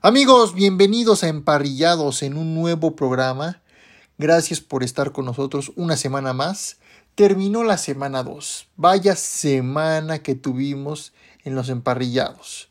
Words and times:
Amigos, 0.00 0.54
bienvenidos 0.54 1.24
a 1.24 1.28
Emparrillados 1.28 2.22
en 2.22 2.36
un 2.36 2.54
nuevo 2.54 2.94
programa. 2.94 3.60
Gracias 4.16 4.60
por 4.60 4.84
estar 4.84 5.10
con 5.10 5.24
nosotros 5.24 5.72
una 5.74 5.96
semana 5.96 6.32
más. 6.32 6.76
Terminó 7.16 7.64
la 7.64 7.78
semana 7.78 8.22
2. 8.22 8.68
Vaya 8.76 9.16
semana 9.16 10.20
que 10.20 10.36
tuvimos 10.36 11.12
en 11.42 11.56
los 11.56 11.68
emparrillados. 11.68 12.68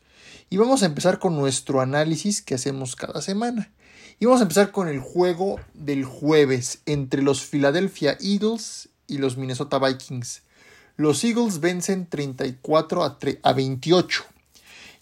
Y 0.48 0.56
vamos 0.56 0.82
a 0.82 0.86
empezar 0.86 1.18
con 1.18 1.36
nuestro 1.36 1.82
análisis 1.82 2.40
que 2.40 2.54
hacemos 2.54 2.96
cada 2.96 3.20
semana. 3.20 3.70
Y 4.18 4.24
vamos 4.24 4.40
a 4.40 4.44
empezar 4.44 4.72
con 4.72 4.88
el 4.88 5.00
juego 5.00 5.60
del 5.74 6.06
jueves 6.06 6.80
entre 6.86 7.20
los 7.20 7.44
Philadelphia 7.44 8.16
Eagles 8.22 8.88
y 9.06 9.18
los 9.18 9.36
Minnesota 9.36 9.78
Vikings. 9.78 10.40
Los 10.96 11.22
Eagles 11.24 11.60
vencen 11.60 12.06
34 12.06 13.04
a, 13.04 13.52
28 13.52 14.24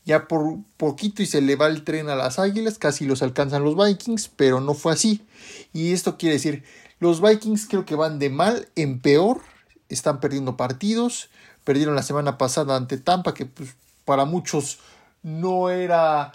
ya 0.06 0.28
por 0.28 0.58
poquito 0.76 1.22
y 1.22 1.26
se 1.26 1.42
le 1.42 1.56
va 1.56 1.66
el 1.66 1.82
tren 1.82 2.08
a 2.08 2.14
las 2.14 2.38
Águilas, 2.38 2.78
casi 2.78 3.04
los 3.04 3.22
alcanzan 3.22 3.64
los 3.64 3.76
Vikings, 3.76 4.30
pero 4.34 4.60
no 4.60 4.72
fue 4.72 4.92
así. 4.92 5.26
Y 5.74 5.92
esto 5.92 6.16
quiere 6.16 6.36
decir, 6.36 6.64
los 7.00 7.20
Vikings 7.20 7.66
creo 7.66 7.84
que 7.84 7.96
van 7.96 8.18
de 8.18 8.30
mal 8.30 8.68
en 8.76 9.00
peor, 9.00 9.42
están 9.88 10.20
perdiendo 10.20 10.56
partidos, 10.56 11.28
perdieron 11.64 11.96
la 11.96 12.04
semana 12.04 12.38
pasada 12.38 12.76
ante 12.76 12.98
Tampa, 12.98 13.34
que 13.34 13.46
pues, 13.46 13.74
para 14.04 14.24
muchos 14.24 14.78
no 15.24 15.70
era 15.70 16.32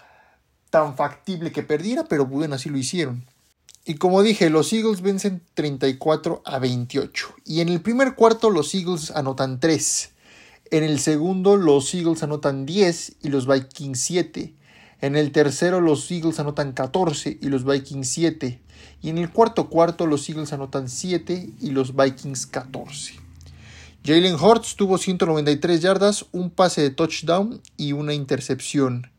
tan 0.68 0.94
factible 0.94 1.50
que 1.50 1.62
perdiera, 1.62 2.04
pero 2.04 2.26
bueno, 2.26 2.54
así 2.54 2.68
lo 2.68 2.76
hicieron. 2.76 3.24
Y 3.86 3.94
como 3.94 4.22
dije, 4.22 4.50
los 4.50 4.72
Eagles 4.72 5.00
vencen 5.00 5.42
34 5.54 6.42
a 6.44 6.58
28. 6.58 7.34
Y 7.46 7.62
en 7.62 7.70
el 7.70 7.80
primer 7.80 8.14
cuarto 8.14 8.50
los 8.50 8.74
Eagles 8.74 9.10
anotan 9.10 9.58
3. 9.58 10.11
En 10.72 10.84
el 10.84 11.00
segundo, 11.00 11.58
los 11.58 11.92
Eagles 11.92 12.22
anotan 12.22 12.64
10 12.64 13.16
y 13.20 13.28
los 13.28 13.46
Vikings 13.46 14.00
7. 14.00 14.54
En 15.02 15.16
el 15.16 15.30
tercero, 15.30 15.82
los 15.82 16.10
Eagles 16.10 16.40
anotan 16.40 16.72
14 16.72 17.38
y 17.42 17.48
los 17.50 17.66
Vikings 17.66 18.08
7. 18.08 18.58
Y 19.02 19.10
en 19.10 19.18
el 19.18 19.28
cuarto 19.28 19.68
cuarto, 19.68 20.06
los 20.06 20.26
Eagles 20.30 20.54
anotan 20.54 20.88
7 20.88 21.50
y 21.60 21.70
los 21.72 21.94
Vikings 21.94 22.46
14. 22.46 23.16
Jalen 24.02 24.36
Hurts 24.36 24.74
tuvo 24.76 24.96
193 24.96 25.82
yardas, 25.82 26.24
un 26.32 26.48
pase 26.48 26.80
de 26.80 26.90
touchdown 26.90 27.60
y 27.76 27.92
una 27.92 28.14
intercepción. 28.14 29.10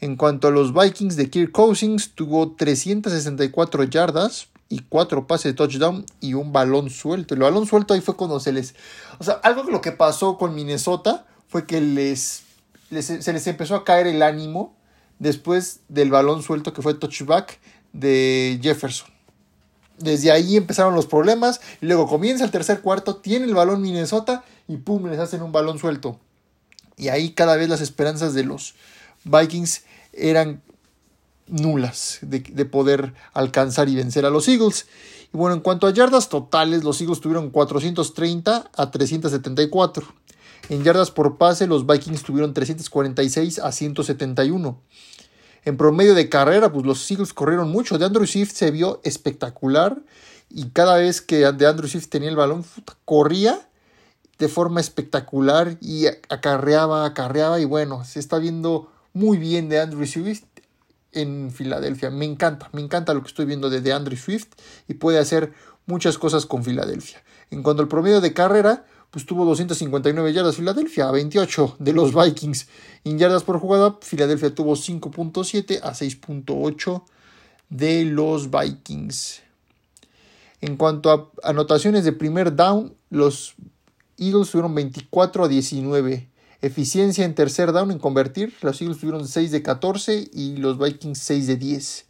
En 0.00 0.16
cuanto 0.16 0.48
a 0.48 0.50
los 0.50 0.74
Vikings 0.74 1.14
de 1.14 1.30
Kirk 1.30 1.52
Cousins, 1.52 2.10
tuvo 2.16 2.56
364 2.56 3.84
yardas, 3.84 4.48
y 4.72 4.78
cuatro 4.88 5.26
pases 5.26 5.52
de 5.52 5.52
touchdown 5.52 6.06
y 6.18 6.32
un 6.32 6.50
balón 6.50 6.88
suelto. 6.88 7.34
El 7.34 7.40
balón 7.40 7.66
suelto 7.66 7.92
ahí 7.92 8.00
fue 8.00 8.16
cuando 8.16 8.40
se 8.40 8.52
les... 8.52 8.74
O 9.18 9.24
sea, 9.24 9.34
algo 9.42 9.66
que 9.66 9.70
lo 9.70 9.82
que 9.82 9.92
pasó 9.92 10.38
con 10.38 10.54
Minnesota 10.54 11.26
fue 11.46 11.66
que 11.66 11.82
les, 11.82 12.44
se 12.88 13.32
les 13.34 13.46
empezó 13.46 13.74
a 13.74 13.84
caer 13.84 14.06
el 14.06 14.22
ánimo 14.22 14.74
después 15.18 15.80
del 15.90 16.10
balón 16.10 16.42
suelto 16.42 16.72
que 16.72 16.80
fue 16.80 16.94
touchback 16.94 17.60
de 17.92 18.58
Jefferson. 18.62 19.10
Desde 19.98 20.32
ahí 20.32 20.56
empezaron 20.56 20.94
los 20.94 21.04
problemas 21.04 21.60
y 21.82 21.86
luego 21.86 22.08
comienza 22.08 22.42
el 22.42 22.50
tercer 22.50 22.80
cuarto, 22.80 23.16
tiene 23.16 23.44
el 23.44 23.54
balón 23.54 23.82
Minnesota 23.82 24.42
y 24.68 24.78
pum, 24.78 25.06
les 25.06 25.18
hacen 25.18 25.42
un 25.42 25.52
balón 25.52 25.78
suelto. 25.78 26.18
Y 26.96 27.08
ahí 27.08 27.32
cada 27.32 27.56
vez 27.56 27.68
las 27.68 27.82
esperanzas 27.82 28.32
de 28.32 28.44
los 28.44 28.74
Vikings 29.24 29.82
eran 30.14 30.62
nulas 31.48 32.18
de, 32.22 32.64
poder 32.64 33.14
alcanzar 33.32 33.88
y 33.88 33.96
vencer 33.96 34.24
a 34.26 34.30
los 34.30 34.48
Eagles. 34.48 34.86
Y 35.32 35.36
bueno, 35.36 35.54
en 35.54 35.60
cuanto 35.60 35.86
a 35.86 35.92
yardas 35.92 36.28
totales, 36.28 36.84
los 36.84 37.00
Eagles 37.00 37.20
tuvieron 37.20 37.50
430 37.50 38.70
a 38.74 38.90
374. 38.90 40.06
En 40.68 40.84
yardas 40.84 41.10
por 41.10 41.38
pase, 41.38 41.66
los 41.66 41.86
Vikings 41.86 42.22
tuvieron 42.22 42.54
346 42.54 43.58
a 43.58 43.72
171. 43.72 44.80
En 45.64 45.76
promedio 45.76 46.14
de 46.14 46.28
carrera, 46.28 46.72
pues 46.72 46.86
los 46.86 47.10
Eagles 47.10 47.32
corrieron 47.32 47.70
mucho. 47.70 47.98
De 47.98 48.04
Andrew 48.04 48.26
Swift 48.26 48.52
se 48.52 48.70
vio 48.70 49.00
espectacular. 49.04 50.00
Y 50.50 50.70
cada 50.70 50.96
vez 50.96 51.20
que 51.20 51.50
de 51.52 51.66
Andrew 51.66 51.88
Swift 51.88 52.08
tenía 52.08 52.28
el 52.28 52.36
balón, 52.36 52.64
corría 53.04 53.68
de 54.38 54.48
forma 54.48 54.80
espectacular 54.80 55.78
y 55.80 56.06
acarreaba, 56.06 57.04
acarreaba. 57.06 57.60
Y 57.60 57.64
bueno, 57.64 58.04
se 58.04 58.18
está 58.18 58.38
viendo 58.38 58.90
muy 59.12 59.38
bien 59.38 59.68
de 59.68 59.80
Andrew 59.80 60.06
Swift 60.06 60.44
en 61.12 61.50
Filadelfia. 61.50 62.10
Me 62.10 62.24
encanta, 62.24 62.68
me 62.72 62.80
encanta 62.80 63.14
lo 63.14 63.22
que 63.22 63.28
estoy 63.28 63.44
viendo 63.44 63.70
de 63.70 63.92
Andrew 63.92 64.16
Swift 64.16 64.48
y 64.88 64.94
puede 64.94 65.18
hacer 65.18 65.52
muchas 65.86 66.18
cosas 66.18 66.46
con 66.46 66.64
Filadelfia. 66.64 67.22
En 67.50 67.62
cuanto 67.62 67.82
al 67.82 67.88
promedio 67.88 68.20
de 68.20 68.32
carrera, 68.32 68.86
pues 69.10 69.26
tuvo 69.26 69.44
259 69.44 70.32
yardas 70.32 70.56
Filadelfia 70.56 71.08
a 71.08 71.12
28 71.12 71.76
de 71.78 71.92
los 71.92 72.14
Vikings. 72.14 72.66
En 73.04 73.18
yardas 73.18 73.42
por 73.42 73.58
jugada, 73.58 73.98
Filadelfia 74.00 74.54
tuvo 74.54 74.72
5.7 74.72 75.80
a 75.82 75.92
6.8 75.92 77.02
de 77.68 78.04
los 78.06 78.50
Vikings. 78.50 79.42
En 80.62 80.76
cuanto 80.76 81.10
a 81.10 81.30
anotaciones 81.48 82.04
de 82.04 82.12
primer 82.12 82.56
down, 82.56 82.94
los 83.10 83.54
Eagles 84.16 84.50
tuvieron 84.50 84.74
24 84.74 85.44
a 85.44 85.48
19 85.48 86.31
Eficiencia 86.62 87.24
en 87.24 87.34
tercer 87.34 87.72
down 87.72 87.90
en 87.90 87.98
convertir. 87.98 88.54
Los 88.62 88.80
Eagles 88.80 88.98
tuvieron 88.98 89.26
6 89.26 89.50
de 89.50 89.62
14 89.62 90.30
y 90.32 90.56
los 90.56 90.78
Vikings 90.78 91.18
6 91.18 91.46
de 91.48 91.56
10. 91.56 92.06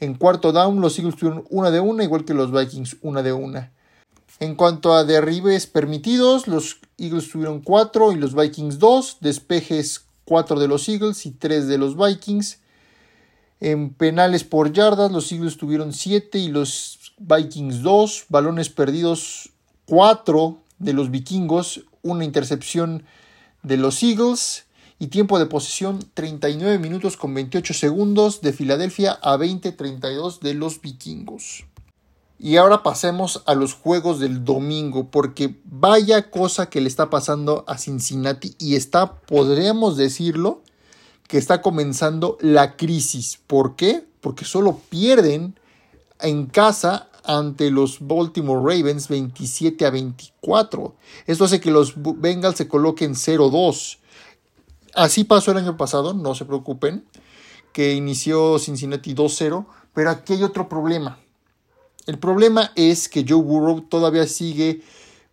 En 0.00 0.14
cuarto 0.14 0.50
down, 0.50 0.80
los 0.80 0.98
Eagles 0.98 1.16
tuvieron 1.16 1.44
1 1.48 1.70
de 1.70 1.78
1, 1.78 2.02
igual 2.02 2.24
que 2.24 2.34
los 2.34 2.50
Vikings 2.50 2.96
1 3.02 3.22
de 3.22 3.32
1. 3.32 3.70
En 4.40 4.56
cuanto 4.56 4.94
a 4.94 5.04
derribes 5.04 5.68
permitidos, 5.68 6.48
los 6.48 6.80
Eagles 6.98 7.30
tuvieron 7.30 7.60
4 7.60 8.10
y 8.10 8.16
los 8.16 8.34
Vikings 8.34 8.80
2. 8.80 9.18
Despejes 9.20 10.06
4 10.24 10.58
de 10.58 10.66
los 10.66 10.88
Eagles 10.88 11.24
y 11.24 11.30
3 11.30 11.68
de 11.68 11.78
los 11.78 11.96
Vikings. 11.96 12.58
En 13.60 13.94
penales 13.94 14.42
por 14.42 14.72
yardas, 14.72 15.12
los 15.12 15.30
Eagles 15.30 15.56
tuvieron 15.56 15.92
7 15.92 16.36
y 16.36 16.48
los 16.48 17.14
Vikings 17.18 17.82
2. 17.82 18.24
Balones 18.28 18.70
perdidos 18.70 19.50
4 19.86 20.58
de 20.80 20.92
los 20.92 21.12
vikingos. 21.12 21.84
Una 22.02 22.24
intercepción 22.24 23.04
de 23.64 23.76
los 23.76 24.02
Eagles 24.02 24.66
y 25.00 25.08
tiempo 25.08 25.38
de 25.38 25.46
posesión 25.46 25.98
39 26.14 26.78
minutos 26.78 27.16
con 27.16 27.34
28 27.34 27.74
segundos 27.74 28.40
de 28.40 28.52
Filadelfia 28.52 29.18
a 29.22 29.36
20-32 29.36 30.38
de 30.38 30.54
los 30.54 30.80
vikingos. 30.80 31.64
Y 32.38 32.56
ahora 32.56 32.82
pasemos 32.82 33.42
a 33.46 33.54
los 33.54 33.74
juegos 33.74 34.20
del 34.20 34.44
domingo, 34.44 35.10
porque 35.10 35.56
vaya 35.64 36.30
cosa 36.30 36.68
que 36.68 36.80
le 36.80 36.88
está 36.88 37.08
pasando 37.08 37.64
a 37.66 37.78
Cincinnati 37.78 38.54
y 38.58 38.76
está, 38.76 39.20
podríamos 39.20 39.96
decirlo, 39.96 40.62
que 41.26 41.38
está 41.38 41.62
comenzando 41.62 42.36
la 42.40 42.76
crisis. 42.76 43.40
¿Por 43.46 43.76
qué? 43.76 44.06
Porque 44.20 44.44
solo 44.44 44.80
pierden 44.90 45.58
en 46.20 46.46
casa 46.46 47.08
ante 47.24 47.70
los 47.70 47.98
Baltimore 48.00 48.60
Ravens 48.60 49.08
27 49.08 49.86
a 49.86 49.90
24. 49.90 50.94
Esto 51.26 51.44
hace 51.44 51.60
que 51.60 51.70
los 51.70 51.94
Bengals 51.96 52.56
se 52.56 52.68
coloquen 52.68 53.14
0-2. 53.14 53.98
Así 54.94 55.24
pasó 55.24 55.50
el 55.50 55.58
año 55.58 55.76
pasado, 55.76 56.14
no 56.14 56.34
se 56.34 56.44
preocupen, 56.44 57.04
que 57.72 57.94
inició 57.94 58.58
Cincinnati 58.58 59.14
2-0, 59.14 59.66
pero 59.92 60.10
aquí 60.10 60.34
hay 60.34 60.42
otro 60.42 60.68
problema. 60.68 61.18
El 62.06 62.18
problema 62.18 62.70
es 62.76 63.08
que 63.08 63.24
Joe 63.26 63.42
Burrow 63.42 63.80
todavía 63.82 64.26
sigue 64.26 64.82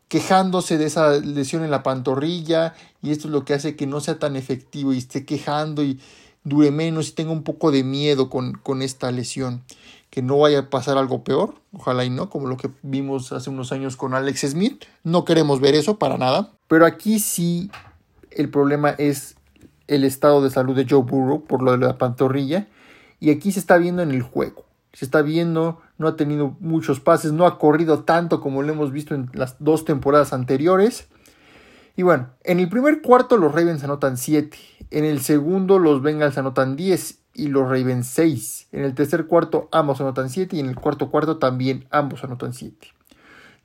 quejándose 0.08 0.78
de 0.78 0.86
esa 0.86 1.20
lesión 1.20 1.64
en 1.64 1.72
la 1.72 1.84
pantorrilla 1.84 2.74
y 3.02 3.12
esto 3.12 3.28
es 3.28 3.34
lo 3.34 3.46
que 3.46 3.54
hace 3.54 3.76
que 3.76 3.88
no 3.88 4.00
sea 4.00 4.20
tan 4.20 4.36
efectivo 4.36 4.94
y 4.94 4.98
esté 4.98 5.26
quejando 5.26 5.84
y 5.84 6.00
dure 6.44 6.72
menos 6.72 7.10
y 7.10 7.12
tenga 7.12 7.32
un 7.32 7.44
poco 7.44 7.72
de 7.72 7.84
miedo 7.84 8.30
con, 8.30 8.54
con 8.54 8.82
esta 8.82 9.12
lesión 9.12 9.64
que 10.12 10.22
no 10.22 10.38
vaya 10.38 10.60
a 10.60 10.70
pasar 10.70 10.98
algo 10.98 11.24
peor, 11.24 11.56
ojalá 11.72 12.04
y 12.04 12.10
no, 12.10 12.30
como 12.30 12.48
lo 12.48 12.58
que 12.58 12.70
vimos 12.84 13.32
hace 13.32 13.50
unos 13.50 13.72
años 13.72 13.96
con 13.96 14.14
Alex 14.14 14.42
Smith, 14.42 14.84
no 15.04 15.24
queremos 15.24 15.62
ver 15.62 15.74
eso 15.74 15.98
para 15.98 16.18
nada, 16.18 16.52
pero 16.68 16.86
aquí 16.86 17.18
sí 17.20 17.72
el 18.30 18.50
problema 18.50 18.90
es 18.90 19.36
el 19.88 20.04
estado 20.04 20.44
de 20.44 20.50
salud 20.50 20.76
de 20.76 20.86
Joe 20.88 21.04
Burrow 21.04 21.46
por 21.46 21.64
lo 21.64 21.72
de 21.72 21.78
la 21.78 21.98
pantorrilla 21.98 22.68
y 23.22 23.30
aquí 23.30 23.54
se 23.54 23.60
está 23.60 23.78
viendo 23.78 24.02
en 24.02 24.12
el 24.12 24.22
juego, 24.22 24.66
se 24.92 25.06
está 25.06 25.22
viendo, 25.22 25.80
no 25.98 26.10
ha 26.10 26.18
tenido 26.18 26.58
muchos 26.60 27.00
pases, 27.00 27.32
no 27.32 27.48
ha 27.48 27.58
corrido 27.58 28.04
tanto 28.04 28.42
como 28.42 28.64
lo 28.64 28.74
hemos 28.74 28.92
visto 28.92 29.16
en 29.16 29.30
las 29.34 29.56
dos 29.60 29.86
temporadas 29.86 30.34
anteriores. 30.34 31.08
Y 31.96 32.04
bueno, 32.04 32.30
en 32.44 32.60
el 32.60 32.68
primer 32.68 33.02
cuarto 33.02 33.38
los 33.38 33.54
Ravens 33.54 33.84
anotan 33.84 34.18
7, 34.18 34.58
en 34.92 35.06
el 35.06 35.22
segundo 35.22 35.80
los 35.80 36.02
Bengals 36.02 36.38
anotan 36.38 36.76
10 36.76 37.21
y 37.34 37.48
los 37.48 37.64
Ravens 37.64 38.08
6. 38.08 38.68
En 38.72 38.84
el 38.84 38.94
tercer 38.94 39.26
cuarto 39.26 39.70
ambos 39.72 40.02
anotan 40.02 40.30
7 40.30 40.56
y 40.56 40.60
en 40.60 40.68
el 40.68 40.76
cuarto 40.76 41.10
cuarto 41.10 41.38
también 41.38 41.86
ambos 41.92 42.24
anotan 42.24 42.54
7. 42.54 42.88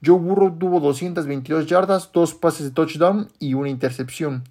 Joe 0.04 0.18
Burrow 0.18 0.58
tuvo 0.58 0.80
222 0.80 1.66
yardas, 1.66 2.10
2 2.12 2.34
pases 2.34 2.66
de 2.66 2.70
touchdown 2.72 3.28
y 3.38 3.54
una 3.54 3.68
intercepción. 3.68 4.44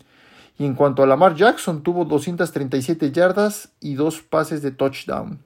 Y 0.57 0.65
en 0.65 0.73
cuanto 0.73 1.03
a 1.03 1.07
Lamar 1.07 1.35
Jackson, 1.35 1.83
tuvo 1.83 2.05
237 2.05 3.11
yardas 3.11 3.69
y 3.79 3.95
2 3.95 4.21
pases 4.21 4.61
de 4.61 4.71
touchdown. 4.71 5.39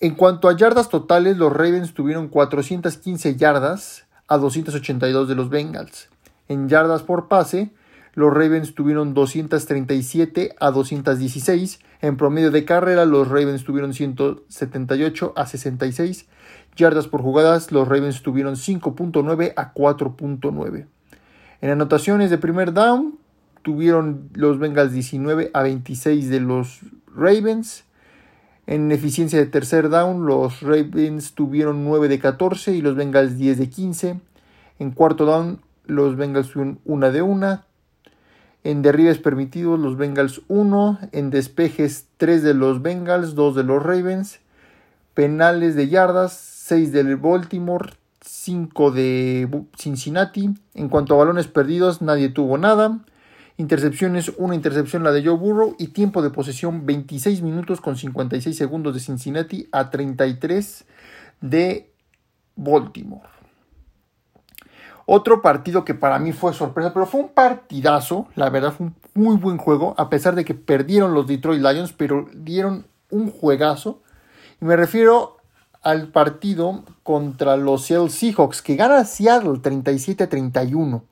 En 0.00 0.14
cuanto 0.14 0.48
a 0.48 0.56
yardas 0.56 0.88
totales, 0.88 1.36
los 1.36 1.52
Ravens 1.52 1.92
tuvieron 1.92 2.28
415 2.28 3.36
yardas 3.36 4.06
a 4.28 4.38
282 4.38 5.28
de 5.28 5.34
los 5.34 5.50
Bengals. 5.50 6.08
En 6.46 6.68
yardas 6.68 7.02
por 7.02 7.28
pase, 7.28 7.72
los 8.18 8.34
Ravens 8.34 8.74
tuvieron 8.74 9.14
237 9.14 10.56
a 10.58 10.72
216. 10.72 11.78
En 12.00 12.16
promedio 12.16 12.50
de 12.50 12.64
carrera, 12.64 13.04
los 13.04 13.28
Ravens 13.28 13.62
tuvieron 13.62 13.94
178 13.94 15.34
a 15.36 15.46
66. 15.46 16.26
Yardas 16.74 17.06
por 17.06 17.22
jugadas, 17.22 17.70
los 17.70 17.86
Ravens 17.86 18.24
tuvieron 18.24 18.56
5.9 18.56 19.52
a 19.54 19.72
4.9. 19.72 20.86
En 21.60 21.70
anotaciones 21.70 22.30
de 22.30 22.38
primer 22.38 22.72
down, 22.72 23.20
tuvieron 23.62 24.30
los 24.34 24.58
Bengals 24.58 24.92
19 24.92 25.52
a 25.54 25.62
26 25.62 26.28
de 26.28 26.40
los 26.40 26.80
Ravens. 27.14 27.84
En 28.66 28.90
eficiencia 28.90 29.38
de 29.38 29.46
tercer 29.46 29.90
down, 29.90 30.26
los 30.26 30.62
Ravens 30.62 31.34
tuvieron 31.34 31.84
9 31.84 32.08
de 32.08 32.18
14 32.18 32.74
y 32.74 32.82
los 32.82 32.96
Bengals 32.96 33.38
10 33.38 33.58
de 33.58 33.70
15. 33.70 34.20
En 34.80 34.90
cuarto 34.90 35.24
down, 35.24 35.60
los 35.86 36.16
Bengals 36.16 36.50
tuvieron 36.50 36.80
1 36.84 37.12
de 37.12 37.22
1. 37.22 37.67
En 38.64 38.82
derribes 38.82 39.18
permitidos, 39.18 39.78
los 39.78 39.96
Bengals 39.96 40.42
1. 40.48 40.98
En 41.12 41.30
despejes, 41.30 42.06
3 42.16 42.42
de 42.42 42.54
los 42.54 42.82
Bengals, 42.82 43.34
2 43.34 43.54
de 43.54 43.64
los 43.64 43.82
Ravens. 43.82 44.40
Penales 45.14 45.74
de 45.74 45.88
yardas, 45.88 46.32
6 46.32 46.92
del 46.92 47.16
Baltimore, 47.16 47.92
5 48.20 48.90
de 48.90 49.48
Cincinnati. 49.76 50.50
En 50.74 50.88
cuanto 50.88 51.14
a 51.14 51.18
balones 51.18 51.46
perdidos, 51.48 52.02
nadie 52.02 52.28
tuvo 52.28 52.58
nada. 52.58 53.00
Intercepciones, 53.56 54.32
una 54.36 54.54
intercepción 54.54 55.02
la 55.02 55.10
de 55.10 55.24
Joe 55.24 55.36
Burrow 55.36 55.74
y 55.78 55.88
tiempo 55.88 56.22
de 56.22 56.30
posesión 56.30 56.86
26 56.86 57.42
minutos 57.42 57.80
con 57.80 57.96
56 57.96 58.56
segundos 58.56 58.94
de 58.94 59.00
Cincinnati 59.00 59.68
a 59.72 59.90
33 59.90 60.84
de 61.40 61.90
Baltimore. 62.54 63.37
Otro 65.10 65.40
partido 65.40 65.86
que 65.86 65.94
para 65.94 66.18
mí 66.18 66.32
fue 66.32 66.52
sorpresa, 66.52 66.92
pero 66.92 67.06
fue 67.06 67.20
un 67.20 67.28
partidazo, 67.30 68.26
la 68.34 68.50
verdad 68.50 68.74
fue 68.76 68.88
un 68.88 68.94
muy 69.14 69.36
buen 69.36 69.56
juego, 69.56 69.94
a 69.96 70.10
pesar 70.10 70.34
de 70.34 70.44
que 70.44 70.52
perdieron 70.52 71.14
los 71.14 71.26
Detroit 71.26 71.62
Lions, 71.62 71.94
pero 71.94 72.28
dieron 72.34 72.84
un 73.08 73.30
juegazo. 73.30 74.02
Y 74.60 74.66
me 74.66 74.76
refiero 74.76 75.38
al 75.80 76.08
partido 76.08 76.84
contra 77.04 77.56
los 77.56 77.86
Seattle 77.86 78.10
Seahawks, 78.10 78.60
que 78.60 78.76
gana 78.76 79.02
Seattle 79.06 79.60
37 79.60 80.24
a 80.24 80.28
31. 80.28 81.02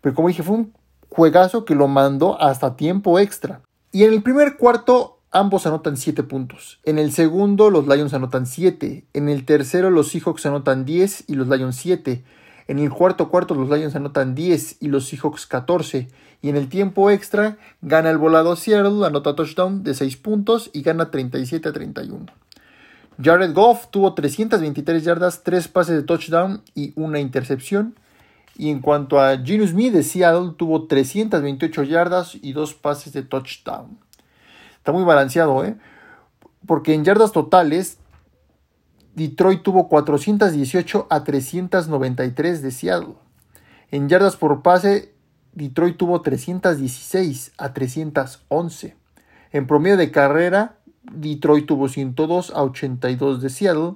Pero 0.00 0.14
como 0.14 0.28
dije, 0.28 0.44
fue 0.44 0.54
un 0.54 0.72
juegazo 1.08 1.64
que 1.64 1.74
lo 1.74 1.88
mandó 1.88 2.40
hasta 2.40 2.76
tiempo 2.76 3.18
extra. 3.18 3.62
Y 3.90 4.04
en 4.04 4.12
el 4.12 4.22
primer 4.22 4.58
cuarto 4.58 5.18
ambos 5.32 5.66
anotan 5.66 5.96
7 5.96 6.22
puntos. 6.22 6.78
En 6.84 7.00
el 7.00 7.10
segundo 7.10 7.68
los 7.70 7.88
Lions 7.88 8.14
anotan 8.14 8.46
7. 8.46 9.06
En 9.12 9.28
el 9.28 9.44
tercero 9.44 9.90
los 9.90 10.12
Seahawks 10.12 10.46
anotan 10.46 10.84
10 10.84 11.24
y 11.26 11.34
los 11.34 11.48
Lions 11.48 11.74
7. 11.74 12.22
En 12.70 12.78
el 12.78 12.90
cuarto 12.90 13.30
cuarto 13.30 13.56
los 13.56 13.68
Lions 13.68 13.96
anotan 13.96 14.36
10 14.36 14.76
y 14.78 14.86
los 14.86 15.08
Seahawks 15.08 15.44
14. 15.44 16.06
Y 16.40 16.50
en 16.50 16.56
el 16.56 16.68
tiempo 16.68 17.10
extra 17.10 17.58
gana 17.82 18.10
el 18.10 18.16
volado 18.16 18.54
Seattle, 18.54 19.04
anota 19.04 19.34
touchdown 19.34 19.82
de 19.82 19.92
6 19.92 20.16
puntos 20.18 20.70
y 20.72 20.82
gana 20.82 21.10
37 21.10 21.68
a 21.68 21.72
31. 21.72 22.26
Jared 23.20 23.54
Goff 23.54 23.88
tuvo 23.90 24.14
323 24.14 25.02
yardas, 25.02 25.42
3 25.42 25.66
pases 25.66 25.96
de 25.96 26.04
touchdown 26.04 26.62
y 26.76 26.92
una 26.94 27.18
intercepción. 27.18 27.96
Y 28.56 28.70
en 28.70 28.78
cuanto 28.78 29.18
a 29.18 29.36
Gino 29.38 29.66
Smith 29.66 29.92
de 29.92 30.04
Seattle, 30.04 30.52
tuvo 30.56 30.86
328 30.86 31.82
yardas 31.82 32.38
y 32.40 32.52
2 32.52 32.74
pases 32.74 33.12
de 33.12 33.24
touchdown. 33.24 33.98
Está 34.76 34.92
muy 34.92 35.02
balanceado, 35.02 35.64
¿eh? 35.64 35.74
Porque 36.68 36.94
en 36.94 37.04
yardas 37.04 37.32
totales 37.32 37.98
Detroit 39.14 39.62
tuvo 39.62 39.88
418 39.88 41.06
a 41.10 41.24
393 41.24 42.62
de 42.62 42.70
Seattle. 42.70 43.14
En 43.90 44.08
yardas 44.08 44.36
por 44.36 44.62
pase, 44.62 45.12
Detroit 45.52 45.96
tuvo 45.96 46.20
316 46.22 47.52
a 47.58 47.72
311. 47.72 48.96
En 49.52 49.66
promedio 49.66 49.96
de 49.96 50.12
carrera, 50.12 50.76
Detroit 51.02 51.66
tuvo 51.66 51.88
102 51.88 52.52
a 52.54 52.62
82 52.62 53.42
de 53.42 53.50
Seattle. 53.50 53.94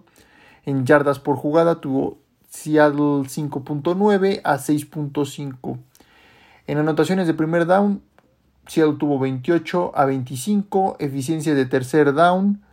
En 0.65 0.85
yardas 0.85 1.21
por 1.21 1.37
jugada 1.37 1.81
tuvo 1.81 2.19
Seattle 2.49 3.29
5.9 3.29 4.41
a 4.43 4.57
6.5. 4.57 5.79
En 6.67 6.79
anotaciones 6.79 7.27
de 7.29 7.35
primer 7.35 7.67
down, 7.67 8.03
Seattle 8.67 8.97
tuvo 8.99 9.21
28 9.21 9.93
a 9.95 10.07
25. 10.07 10.97
Eficiencia 10.99 11.55
de 11.55 11.67
tercer 11.67 12.15
down, 12.15 12.64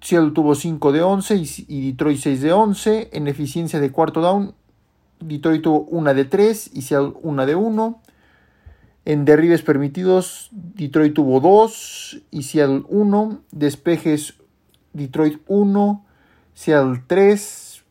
Seattle 0.00 0.30
tuvo 0.30 0.54
5 0.54 0.92
de 0.92 1.02
11 1.02 1.42
y, 1.68 1.90
Detroit 1.90 2.18
6 2.18 2.40
de 2.40 2.52
11. 2.52 3.10
En 3.12 3.26
eficiencia 3.26 3.80
de 3.80 3.90
cuarto 3.90 4.20
down, 4.20 4.54
Detroit 5.20 5.62
tuvo 5.62 5.80
1 5.82 6.14
de 6.14 6.24
3 6.24 6.70
y 6.74 6.82
Seattle 6.82 7.14
1 7.22 7.46
de 7.46 7.54
1. 7.54 8.02
En 9.04 9.24
derribes 9.24 9.62
permitidos, 9.62 10.50
Detroit 10.52 11.14
tuvo 11.14 11.40
2 11.40 12.20
y 12.30 12.42
Seattle 12.44 12.84
1. 12.88 13.40
Despejes, 13.50 14.34
Detroit 14.92 15.40
1, 15.46 16.04
Seattle 16.54 17.02
3. 17.06 17.84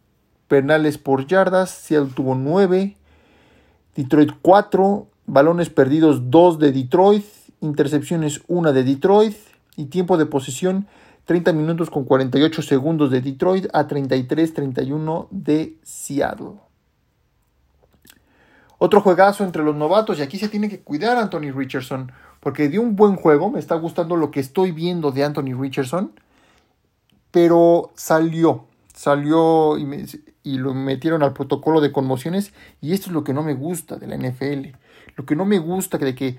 Penales 0.48 0.98
por 0.98 1.28
yardas, 1.28 1.72
Seattle 1.72 2.14
tuvo 2.16 2.36
9. 2.36 2.96
Detroit 3.96 4.32
4. 4.42 5.08
Balones 5.26 5.70
perdidos 5.70 6.32
2 6.32 6.60
de 6.60 6.72
Detroit. 6.72 7.26
Intercepciones 7.60 8.42
1 8.48 8.72
de 8.72 8.84
Detroit. 8.84 9.36
Y 9.76 9.86
tiempo 9.86 10.18
de 10.18 10.26
posesión 10.26 10.88
30 11.28 11.52
minutos 11.52 11.90
con 11.90 12.06
48 12.06 12.62
segundos 12.62 13.12
de 13.12 13.20
Detroit 13.20 13.68
a 13.74 13.86
33-31 13.86 15.28
de 15.30 15.76
Seattle. 15.84 16.54
Otro 18.78 19.02
juegazo 19.02 19.44
entre 19.44 19.62
los 19.62 19.76
novatos 19.76 20.20
y 20.20 20.22
aquí 20.22 20.40
se 20.40 20.48
tiene 20.48 20.70
que 20.70 20.80
cuidar 20.80 21.18
Anthony 21.18 21.52
Richardson 21.54 22.14
porque 22.40 22.70
dio 22.70 22.82
un 22.82 22.96
buen 22.96 23.18
juego, 23.18 23.52
me 23.52 23.60
está 23.60 23.76
gustando 23.76 24.16
lo 24.16 24.32
que 24.32 24.40
estoy 24.40 24.72
viendo 24.72 25.12
de 25.12 25.26
Anthony 25.26 25.54
Richardson, 25.60 26.14
pero 27.30 27.92
salió, 27.96 28.66
salió 28.94 29.78
y, 29.78 30.58
lo 30.58 30.74
metieron 30.74 31.24
al 31.24 31.34
protocolo 31.34 31.82
de 31.82 31.92
conmociones 31.92 32.54
y 32.80 32.94
esto 32.94 33.08
es 33.08 33.14
lo 33.14 33.26
que 33.26 33.34
no 33.34 33.44
me 33.44 33.54
gusta 33.54 33.98
de 33.98 34.08
la 34.08 34.16
NFL, 34.16 34.78
lo 35.18 35.26
que 35.26 35.36
no 35.36 35.44
me 35.44 35.60
gusta 35.60 35.98
de 35.98 36.16
que, 36.16 36.38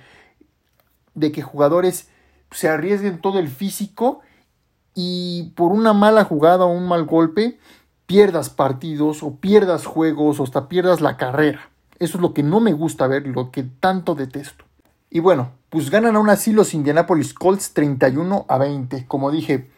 de 1.12 1.30
que 1.30 1.42
jugadores 1.42 2.08
se 2.52 2.70
arriesguen 2.70 3.20
todo 3.20 3.38
el 3.38 3.48
físico 3.48 4.22
y 4.94 5.52
por 5.54 5.72
una 5.72 5.92
mala 5.92 6.24
jugada 6.24 6.64
o 6.64 6.72
un 6.72 6.88
mal 6.88 7.04
golpe 7.04 7.58
pierdas 8.06 8.50
partidos 8.50 9.22
o 9.22 9.36
pierdas 9.36 9.86
juegos 9.86 10.40
o 10.40 10.44
hasta 10.44 10.68
pierdas 10.68 11.00
la 11.00 11.16
carrera. 11.16 11.68
Eso 11.98 12.16
es 12.18 12.22
lo 12.22 12.32
que 12.32 12.42
no 12.42 12.60
me 12.60 12.72
gusta 12.72 13.06
ver, 13.06 13.26
lo 13.26 13.50
que 13.50 13.64
tanto 13.64 14.14
detesto. 14.14 14.64
Y 15.10 15.20
bueno, 15.20 15.50
pues 15.70 15.90
ganan 15.90 16.16
aún 16.16 16.30
así 16.30 16.52
los 16.52 16.74
Indianapolis 16.74 17.34
Colts 17.34 17.72
31 17.74 18.46
a 18.48 18.58
20. 18.58 19.06
Como 19.06 19.30
dije, 19.30 19.70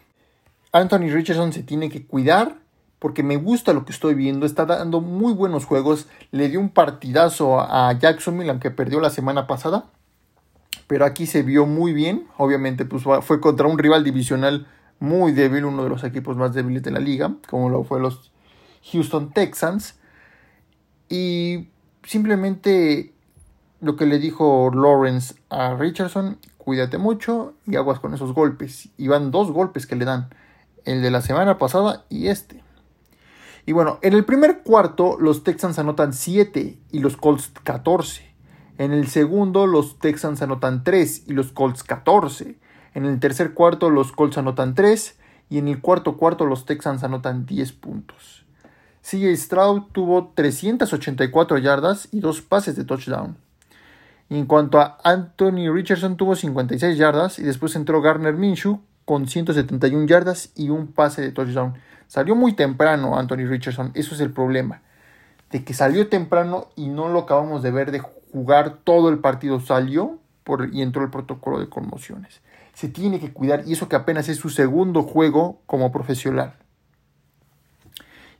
Anthony 0.72 1.10
Richardson 1.10 1.52
se 1.52 1.62
tiene 1.62 1.88
que 1.88 2.06
cuidar 2.06 2.58
porque 3.00 3.22
me 3.22 3.36
gusta 3.36 3.72
lo 3.72 3.84
que 3.84 3.92
estoy 3.92 4.14
viendo, 4.14 4.46
está 4.46 4.66
dando 4.66 5.00
muy 5.00 5.32
buenos 5.32 5.64
juegos, 5.64 6.06
le 6.30 6.48
dio 6.48 6.60
un 6.60 6.68
partidazo 6.68 7.58
a 7.58 7.92
Jacksonville 7.98 8.50
aunque 8.50 8.70
perdió 8.70 9.00
la 9.00 9.10
semana 9.10 9.46
pasada, 9.46 9.86
pero 10.86 11.06
aquí 11.06 11.26
se 11.26 11.42
vio 11.42 11.64
muy 11.64 11.94
bien, 11.94 12.26
obviamente 12.36 12.84
pues 12.84 13.02
fue 13.22 13.40
contra 13.40 13.66
un 13.66 13.78
rival 13.78 14.04
divisional 14.04 14.66
muy 15.00 15.32
débil, 15.32 15.64
uno 15.64 15.82
de 15.82 15.88
los 15.88 16.04
equipos 16.04 16.36
más 16.36 16.54
débiles 16.54 16.82
de 16.82 16.92
la 16.92 17.00
liga, 17.00 17.34
como 17.48 17.68
lo 17.70 17.82
fue 17.82 18.00
los 18.00 18.30
Houston 18.92 19.32
Texans. 19.32 19.98
Y 21.08 21.68
simplemente 22.04 23.12
lo 23.80 23.96
que 23.96 24.06
le 24.06 24.18
dijo 24.18 24.70
Lawrence 24.72 25.34
a 25.48 25.74
Richardson, 25.74 26.38
cuídate 26.58 26.98
mucho 26.98 27.54
y 27.66 27.76
aguas 27.76 27.98
con 27.98 28.14
esos 28.14 28.34
golpes. 28.34 28.90
Y 28.96 29.08
van 29.08 29.30
dos 29.30 29.50
golpes 29.50 29.86
que 29.86 29.96
le 29.96 30.04
dan, 30.04 30.28
el 30.84 31.02
de 31.02 31.10
la 31.10 31.22
semana 31.22 31.58
pasada 31.58 32.04
y 32.08 32.28
este. 32.28 32.62
Y 33.66 33.72
bueno, 33.72 33.98
en 34.02 34.12
el 34.12 34.24
primer 34.24 34.62
cuarto 34.62 35.16
los 35.18 35.44
Texans 35.44 35.78
anotan 35.78 36.12
7 36.12 36.78
y 36.92 36.98
los 37.00 37.16
Colts 37.16 37.52
14. 37.62 38.30
En 38.78 38.92
el 38.92 39.08
segundo 39.08 39.66
los 39.66 39.98
Texans 39.98 40.42
anotan 40.42 40.84
3 40.84 41.24
y 41.26 41.32
los 41.32 41.52
Colts 41.52 41.82
14. 41.84 42.58
En 42.92 43.04
el 43.04 43.20
tercer 43.20 43.54
cuarto 43.54 43.88
los 43.88 44.10
Colts 44.10 44.38
anotan 44.38 44.74
3 44.74 45.16
y 45.48 45.58
en 45.58 45.68
el 45.68 45.80
cuarto 45.80 46.16
cuarto 46.16 46.44
los 46.44 46.66
Texans 46.66 47.04
anotan 47.04 47.46
10 47.46 47.72
puntos. 47.72 48.44
CJ 49.02 49.36
Stroud 49.36 49.82
tuvo 49.92 50.32
384 50.34 51.58
yardas 51.58 52.08
y 52.10 52.20
dos 52.20 52.42
pases 52.42 52.76
de 52.76 52.84
touchdown. 52.84 53.36
en 54.28 54.46
cuanto 54.46 54.78
a 54.78 54.98
Anthony 55.02 55.72
Richardson 55.72 56.16
tuvo 56.16 56.36
56 56.36 56.96
yardas 56.96 57.38
y 57.38 57.42
después 57.42 57.74
entró 57.74 58.00
Garner 58.00 58.34
Minshew 58.34 58.80
con 59.04 59.26
171 59.26 60.06
yardas 60.06 60.50
y 60.54 60.68
un 60.68 60.88
pase 60.88 61.22
de 61.22 61.32
touchdown. 61.32 61.74
Salió 62.06 62.34
muy 62.34 62.52
temprano 62.52 63.18
Anthony 63.18 63.46
Richardson, 63.48 63.92
eso 63.94 64.14
es 64.14 64.20
el 64.20 64.32
problema. 64.32 64.82
De 65.50 65.64
que 65.64 65.74
salió 65.74 66.08
temprano 66.08 66.68
y 66.76 66.88
no 66.88 67.08
lo 67.08 67.20
acabamos 67.20 67.62
de 67.62 67.70
ver 67.70 67.90
de 67.90 68.00
jugar 68.00 68.78
todo 68.84 69.08
el 69.08 69.18
partido. 69.18 69.60
Salió 69.60 70.18
y 70.72 70.82
entró 70.82 71.02
el 71.02 71.10
protocolo 71.10 71.60
de 71.60 71.68
conmociones 71.68 72.40
se 72.80 72.88
tiene 72.88 73.20
que 73.20 73.30
cuidar 73.30 73.64
y 73.66 73.74
eso 73.74 73.90
que 73.90 73.96
apenas 73.96 74.30
es 74.30 74.38
su 74.38 74.48
segundo 74.48 75.02
juego 75.02 75.60
como 75.66 75.92
profesional. 75.92 76.54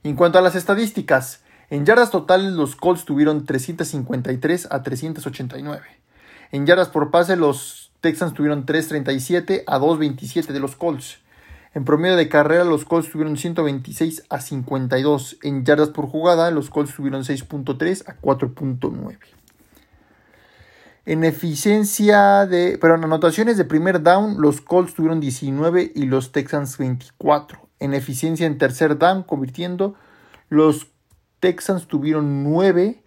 En 0.02 0.16
cuanto 0.16 0.38
a 0.38 0.40
las 0.40 0.54
estadísticas, 0.54 1.42
en 1.68 1.84
yardas 1.84 2.10
totales 2.10 2.52
los 2.52 2.74
Colts 2.74 3.04
tuvieron 3.04 3.44
353 3.44 4.68
a 4.70 4.82
389. 4.82 5.82
En 6.52 6.64
yardas 6.64 6.88
por 6.88 7.10
pase, 7.10 7.36
los 7.36 7.92
Texans 8.00 8.32
tuvieron 8.32 8.64
3.37 8.64 9.64
a 9.66 9.78
2.27 9.78 10.46
de 10.46 10.60
los 10.60 10.74
Colts. 10.74 11.18
En 11.74 11.84
promedio 11.84 12.16
de 12.16 12.30
carrera, 12.30 12.64
los 12.64 12.86
Colts 12.86 13.10
tuvieron 13.10 13.36
126 13.36 14.24
a 14.30 14.40
52. 14.40 15.36
En 15.42 15.66
yardas 15.66 15.90
por 15.90 16.06
jugada, 16.06 16.50
los 16.50 16.70
Colts 16.70 16.94
tuvieron 16.94 17.24
6.3 17.24 18.08
a 18.08 18.16
4.9. 18.22 19.18
En 21.10 21.24
eficiencia 21.24 22.46
de. 22.46 22.78
Pero 22.80 22.94
en 22.94 23.02
anotaciones 23.02 23.56
de 23.56 23.64
primer 23.64 24.00
down, 24.00 24.40
los 24.40 24.60
Colts 24.60 24.94
tuvieron 24.94 25.18
19 25.18 25.90
y 25.92 26.04
los 26.04 26.30
Texans 26.30 26.78
24. 26.78 27.68
En 27.80 27.94
eficiencia 27.94 28.46
en 28.46 28.58
tercer 28.58 28.96
down, 28.96 29.24
convirtiendo, 29.24 29.96
los 30.50 30.86
Texans 31.40 31.88
tuvieron 31.88 32.44
9 32.44 33.02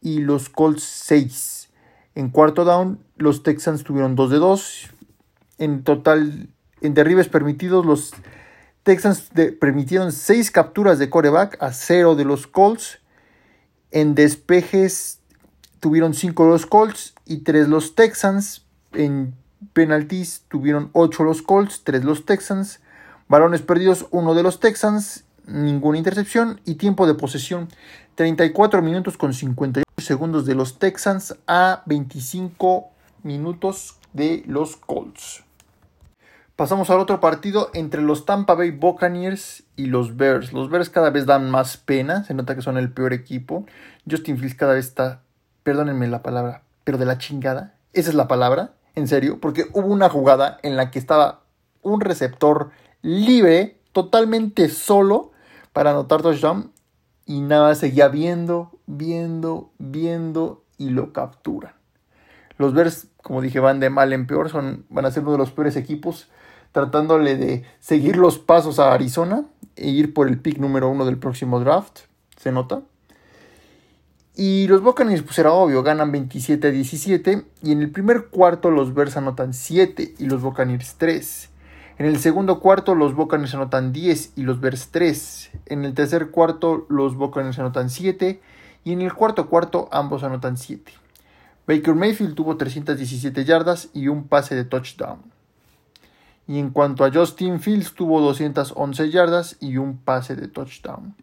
y 0.00 0.20
los 0.20 0.48
Colts 0.48 0.84
6. 0.84 1.70
En 2.14 2.28
cuarto 2.28 2.64
down, 2.64 3.00
los 3.16 3.42
Texans 3.42 3.82
tuvieron 3.82 4.14
2 4.14 4.30
de 4.30 4.36
2. 4.36 4.90
En 5.58 5.82
total, 5.82 6.50
en 6.80 6.94
derribes 6.94 7.28
permitidos, 7.28 7.84
los 7.84 8.12
Texans 8.84 9.32
permitieron 9.58 10.12
6 10.12 10.52
capturas 10.52 11.00
de 11.00 11.10
coreback 11.10 11.60
a 11.60 11.72
0 11.72 12.14
de 12.14 12.24
los 12.24 12.46
Colts. 12.46 13.00
En 13.90 14.14
despejes 14.14 15.18
tuvieron 15.80 16.14
5 16.14 16.46
los 16.46 16.64
Colts 16.64 17.14
y 17.28 17.38
3 17.38 17.68
los 17.68 17.94
Texans. 17.94 18.64
En 18.92 19.34
penalties 19.72 20.44
tuvieron 20.48 20.90
8 20.94 21.22
los 21.24 21.42
Colts, 21.42 21.82
3 21.84 22.04
los 22.04 22.24
Texans. 22.24 22.80
Balones 23.28 23.62
perdidos, 23.62 24.06
1 24.10 24.34
de 24.34 24.42
los 24.42 24.58
Texans. 24.58 25.24
Ninguna 25.46 25.98
intercepción. 25.98 26.60
Y 26.64 26.74
tiempo 26.74 27.06
de 27.06 27.14
posesión, 27.14 27.68
34 28.16 28.82
minutos 28.82 29.16
con 29.16 29.32
58 29.32 29.84
segundos 29.98 30.46
de 30.46 30.54
los 30.54 30.78
Texans 30.78 31.36
a 31.46 31.82
25 31.86 32.88
minutos 33.22 33.98
de 34.12 34.42
los 34.46 34.76
Colts. 34.76 35.44
Pasamos 36.58 36.90
al 36.90 36.98
otro 36.98 37.20
partido 37.20 37.70
entre 37.72 38.02
los 38.02 38.26
Tampa 38.26 38.54
Bay 38.54 38.72
Buccaneers 38.72 39.62
y 39.76 39.86
los 39.86 40.16
Bears. 40.16 40.52
Los 40.52 40.68
Bears 40.70 40.90
cada 40.90 41.10
vez 41.10 41.24
dan 41.24 41.50
más 41.50 41.76
pena, 41.76 42.24
se 42.24 42.34
nota 42.34 42.56
que 42.56 42.62
son 42.62 42.76
el 42.76 42.90
peor 42.90 43.12
equipo. 43.12 43.64
Justin 44.10 44.38
Fields 44.38 44.56
cada 44.56 44.74
vez 44.74 44.86
está, 44.86 45.22
perdónenme 45.62 46.08
la 46.08 46.20
palabra, 46.24 46.62
pero 46.88 46.96
de 46.96 47.04
la 47.04 47.18
chingada. 47.18 47.74
Esa 47.92 48.08
es 48.08 48.14
la 48.14 48.28
palabra, 48.28 48.72
en 48.94 49.08
serio, 49.08 49.42
porque 49.42 49.66
hubo 49.74 49.88
una 49.88 50.08
jugada 50.08 50.56
en 50.62 50.74
la 50.74 50.90
que 50.90 50.98
estaba 50.98 51.42
un 51.82 52.00
receptor 52.00 52.70
libre, 53.02 53.78
totalmente 53.92 54.70
solo, 54.70 55.32
para 55.74 55.90
anotar 55.90 56.22
touchdown 56.22 56.72
y 57.26 57.42
nada, 57.42 57.74
seguía 57.74 58.08
viendo, 58.08 58.80
viendo, 58.86 59.70
viendo 59.76 60.64
y 60.78 60.88
lo 60.88 61.12
capturan. 61.12 61.74
Los 62.56 62.72
Bears, 62.72 63.08
como 63.22 63.42
dije, 63.42 63.60
van 63.60 63.80
de 63.80 63.90
mal 63.90 64.14
en 64.14 64.26
peor, 64.26 64.48
son, 64.48 64.86
van 64.88 65.04
a 65.04 65.10
ser 65.10 65.24
uno 65.24 65.32
de 65.32 65.38
los 65.38 65.50
peores 65.50 65.76
equipos 65.76 66.30
tratándole 66.72 67.36
de 67.36 67.66
seguir 67.80 68.16
los 68.16 68.38
pasos 68.38 68.78
a 68.78 68.94
Arizona 68.94 69.44
e 69.76 69.90
ir 69.90 70.14
por 70.14 70.26
el 70.26 70.40
pick 70.40 70.56
número 70.56 70.88
uno 70.88 71.04
del 71.04 71.18
próximo 71.18 71.60
draft. 71.60 71.98
Se 72.38 72.50
nota. 72.50 72.80
Y 74.40 74.68
los 74.68 74.82
Buccaneers, 74.82 75.24
pues 75.24 75.36
era 75.40 75.52
obvio, 75.52 75.82
ganan 75.82 76.12
27 76.12 76.68
a 76.68 76.70
17. 76.70 77.44
Y 77.64 77.72
en 77.72 77.82
el 77.82 77.90
primer 77.90 78.28
cuarto 78.28 78.70
los 78.70 78.94
Bears 78.94 79.16
anotan 79.16 79.52
7 79.52 80.14
y 80.16 80.26
los 80.26 80.40
Buccaneers 80.40 80.94
3. 80.96 81.50
En 81.98 82.06
el 82.06 82.20
segundo 82.20 82.60
cuarto 82.60 82.94
los 82.94 83.16
Buccaneers 83.16 83.56
anotan 83.56 83.92
10 83.92 84.34
y 84.36 84.42
los 84.42 84.60
Bears 84.60 84.90
3. 84.92 85.50
En 85.66 85.84
el 85.84 85.92
tercer 85.92 86.30
cuarto 86.30 86.86
los 86.88 87.16
Buccaneers 87.16 87.58
anotan 87.58 87.90
7 87.90 88.40
y 88.84 88.92
en 88.92 89.02
el 89.02 89.12
cuarto 89.12 89.48
cuarto 89.48 89.88
ambos 89.90 90.22
anotan 90.22 90.56
7. 90.56 90.92
Baker 91.66 91.96
Mayfield 91.96 92.36
tuvo 92.36 92.56
317 92.56 93.44
yardas 93.44 93.88
y 93.92 94.06
un 94.06 94.28
pase 94.28 94.54
de 94.54 94.64
touchdown. 94.64 95.18
Y 96.46 96.60
en 96.60 96.70
cuanto 96.70 97.04
a 97.04 97.10
Justin 97.12 97.58
Fields, 97.58 97.92
tuvo 97.92 98.20
211 98.20 99.10
yardas 99.10 99.56
y 99.58 99.78
un 99.78 99.96
pase 99.98 100.36
de 100.36 100.46
touchdown. 100.46 101.16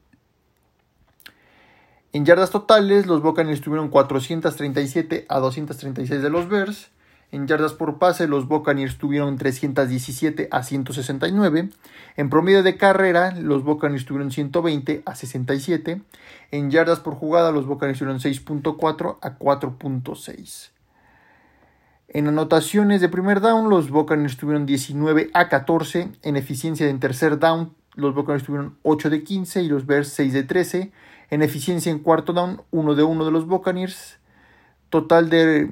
En 2.16 2.24
yardas 2.24 2.50
totales, 2.50 3.08
los 3.08 3.22
Buccaneers 3.22 3.60
tuvieron 3.60 3.90
437 3.90 5.26
a 5.28 5.40
236 5.40 6.22
de 6.22 6.30
los 6.30 6.48
Bears. 6.48 6.88
En 7.34 7.46
yardas 7.46 7.74
por 7.74 7.98
pase, 8.00 8.26
los 8.26 8.48
Buccaneers 8.48 8.98
tuvieron 8.98 9.38
317 9.38 10.48
a 10.50 10.64
169. 10.64 11.72
En 12.16 12.30
promedio 12.30 12.64
de 12.64 12.78
carrera, 12.78 13.36
los 13.38 13.66
Buccaneers 13.66 14.06
tuvieron 14.06 14.32
120 14.32 15.04
a 15.06 15.14
67. 15.14 16.04
En 16.52 16.72
yardas 16.72 17.02
por 17.02 17.16
jugada, 17.16 17.52
los 17.52 17.66
Buccaneers 17.66 18.00
tuvieron 18.00 18.22
6.4 18.22 19.18
a 19.22 19.38
4.6. 19.38 20.70
En 22.08 22.30
anotaciones 22.30 23.02
de 23.02 23.10
primer 23.10 23.42
down, 23.42 23.70
los 23.70 23.90
Buccaneers 23.90 24.38
tuvieron 24.38 24.66
19 24.66 25.32
a 25.34 25.50
14. 25.50 26.14
En 26.22 26.38
eficiencia 26.38 26.88
en 26.88 27.02
tercer 27.02 27.40
down, 27.40 27.74
los 27.96 28.16
Buccaneers 28.16 28.46
tuvieron 28.46 28.78
8 28.84 29.10
de 29.10 29.22
15 29.22 29.64
y 29.64 29.68
los 29.68 29.86
Bears 29.86 30.08
6 30.08 30.32
de 30.32 30.44
13. 30.44 30.94
En 31.30 31.42
eficiencia 31.42 31.92
en 31.92 32.00
cuarto 32.00 32.34
down, 32.34 32.62
1 32.72 32.96
de 32.96 33.04
1 33.04 33.26
de 33.26 33.32
los 33.32 33.46
Buccaneers. 33.46 34.20
Total 34.90 35.30
de, 35.30 35.72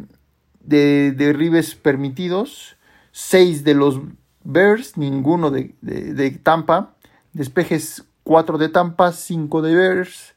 de 0.62 1.12
derribes 1.12 1.76
permitidos, 1.76 2.78
6 3.12 3.64
de 3.64 3.74
los 3.76 4.00
Bears, 4.44 4.98
ninguno 4.98 5.52
de, 5.52 5.76
de 5.82 6.32
Tampa. 6.32 6.96
Despejes 7.34 8.06
4 8.24 8.58
de 8.58 8.70
Tampa, 8.70 9.12
5 9.12 9.62
de 9.62 9.76
Bears. 9.76 10.36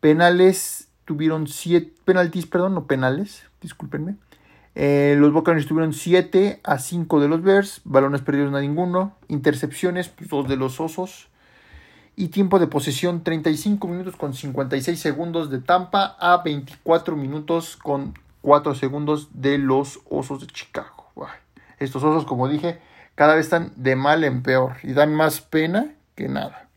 Penales 0.00 0.88
tuvieron 1.04 1.46
7 1.46 1.92
penaltis, 2.04 2.46
perdón, 2.46 2.74
no 2.74 2.86
penales, 2.86 3.44
discúlpenme. 3.60 4.16
Eh, 4.74 5.16
los 5.18 5.32
Buccaneers 5.32 5.66
tuvieron 5.66 5.92
7 5.92 6.60
a 6.64 6.78
5 6.78 7.20
de 7.20 7.28
los 7.28 7.42
Bears, 7.42 7.82
balones 7.84 8.22
perdidos 8.22 8.54
a 8.54 8.60
ninguno, 8.60 9.14
intercepciones, 9.28 10.08
pues, 10.08 10.30
2 10.30 10.48
de 10.48 10.56
los 10.56 10.80
Osos 10.80 11.28
y 12.16 12.28
tiempo 12.28 12.58
de 12.58 12.66
posesión 12.66 13.24
35 13.24 13.88
minutos 13.88 14.16
con 14.16 14.34
56 14.34 14.98
segundos 14.98 15.50
de 15.50 15.60
Tampa 15.60 16.16
a 16.18 16.42
24 16.42 17.16
minutos 17.16 17.76
con 17.76 18.14
4 18.42 18.74
segundos 18.74 19.28
de 19.32 19.58
los 19.58 20.00
Osos 20.08 20.40
de 20.40 20.46
Chicago. 20.48 21.02
Estos 21.78 22.04
Osos, 22.04 22.26
como 22.26 22.48
dije, 22.48 22.80
cada 23.14 23.34
vez 23.34 23.46
están 23.46 23.72
de 23.76 23.96
mal 23.96 24.24
en 24.24 24.42
peor 24.42 24.76
y 24.82 24.92
dan 24.92 25.14
más 25.14 25.40
pena 25.40 25.94
que 26.14 26.28
nada. 26.28 26.68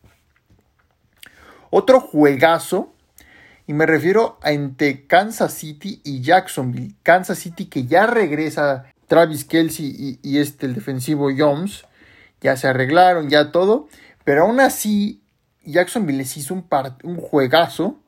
Otro 1.70 2.00
juegazo 2.00 2.94
y 3.68 3.74
me 3.74 3.86
refiero 3.86 4.40
entre 4.44 5.08
Kansas 5.08 5.54
City 5.54 6.02
y 6.04 6.22
Jacksonville. 6.22 6.96
Kansas 7.04 7.40
City 7.40 7.66
que 7.66 7.86
ya 7.86 8.06
regresa 8.06 8.86
Travis 9.08 9.46
Kelsey 9.46 10.20
y, 10.22 10.38
este, 10.38 10.68
el 10.68 10.76
defensivo 10.76 11.30
Jones. 11.36 11.86
Ya 12.42 12.58
se 12.58 12.68
arreglaron, 12.68 13.30
ya 13.30 13.52
todo. 13.52 13.88
Pero 14.24 14.44
aún 14.44 14.60
así, 14.60 15.22
Jacksonville 15.72 16.18
les 16.18 16.38
hizo 16.38 16.54
un, 16.54 17.18
juegazo 17.18 18.00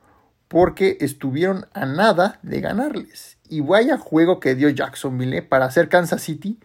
porque 0.48 0.98
estuvieron 1.02 1.66
a 1.74 1.86
nada 1.86 2.40
de 2.44 2.62
ganarles. 2.62 3.38
Y 3.50 3.62
vaya 3.62 3.98
juego 3.98 4.40
que 4.40 4.56
dio 4.56 4.70
Jacksonville 4.70 5.38
¿eh? 5.38 5.42
para 5.42 5.66
hacer 5.66 5.90
Kansas 5.90 6.22
City. 6.22 6.60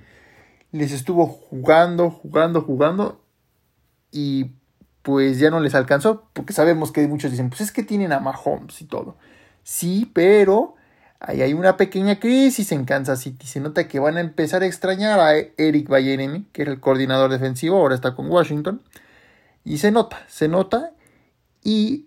Les 0.70 0.92
estuvo 0.92 1.26
jugando, 1.26 2.11
jugando, 2.11 2.62
jugando. 2.62 3.22
Y 4.11 4.52
pues 5.02 5.38
ya 5.38 5.50
no 5.50 5.61
les 5.61 5.75
alcanzó, 5.75 6.28
porque 6.32 6.52
sabemos 6.52 6.92
que 6.92 7.06
muchos 7.08 7.30
dicen, 7.30 7.49
pues 7.49 7.61
es 7.61 7.72
que 7.72 7.82
tienen 7.82 8.12
a 8.12 8.20
Mahomes 8.20 8.80
y 8.80 8.84
todo. 8.84 9.16
Sí, 9.64 10.11
pero 10.14 10.76
ahí 11.18 11.42
hay 11.42 11.54
una 11.54 11.76
pequeña 11.76 12.20
crisis 12.20 12.72
en 12.72 12.84
Kansas 12.84 13.20
City. 13.20 13.46
Se 13.46 13.61
nota 13.61 13.88
que 13.88 13.99
van 13.99 14.16
a 14.16 14.20
empezar 14.20 14.62
a 14.62 14.66
extrañar 14.66 15.18
a 15.18 15.37
Eric 15.37 15.88
Bayeremi, 15.88 16.46
que 16.52 16.62
era 16.62 16.70
el 16.70 16.80
coordinador 16.80 17.30
defensivo, 17.30 17.78
ahora 17.78 17.94
está 17.94 18.14
con 18.14 18.30
Washington. 18.30 18.82
Y 19.64 19.78
se 19.78 19.90
nota, 19.90 20.25
se 20.28 20.49
nota. 20.49 20.92
Y 21.62 22.07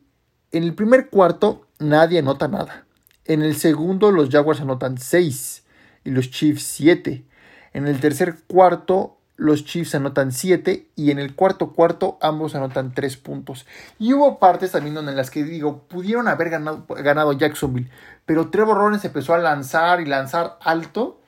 en 0.51 0.63
el 0.63 0.73
primer 0.73 1.09
cuarto 1.09 1.67
nadie 1.79 2.19
anota 2.19 2.47
nada. 2.47 2.85
En 3.25 3.41
el 3.41 3.55
segundo 3.55 4.11
los 4.11 4.29
Jaguars 4.29 4.61
anotan 4.61 4.97
6 4.97 5.63
y 6.03 6.11
los 6.11 6.29
Chiefs 6.29 6.63
7. 6.63 7.25
En 7.73 7.87
el 7.87 7.99
tercer 7.99 8.37
cuarto 8.47 9.17
los 9.37 9.65
Chiefs 9.65 9.95
anotan 9.95 10.31
7 10.31 10.89
y 10.95 11.11
en 11.11 11.19
el 11.19 11.35
cuarto 11.35 11.73
cuarto 11.73 12.17
ambos 12.21 12.55
anotan 12.55 12.93
3 12.93 13.17
puntos. 13.17 13.65
Y 13.99 14.13
hubo 14.13 14.39
partes 14.39 14.71
también 14.71 14.97
en 14.97 15.15
las 15.15 15.29
que 15.29 15.43
digo, 15.43 15.83
pudieron 15.87 16.27
haber 16.27 16.49
ganado, 16.49 16.85
ganado 16.87 17.33
Jacksonville, 17.33 17.89
pero 18.25 18.49
Trevor 18.49 18.77
Lawrence 18.77 19.07
empezó 19.07 19.33
a 19.33 19.39
lanzar 19.39 19.99
y 19.99 20.05
lanzar 20.05 20.57
alto 20.61 21.21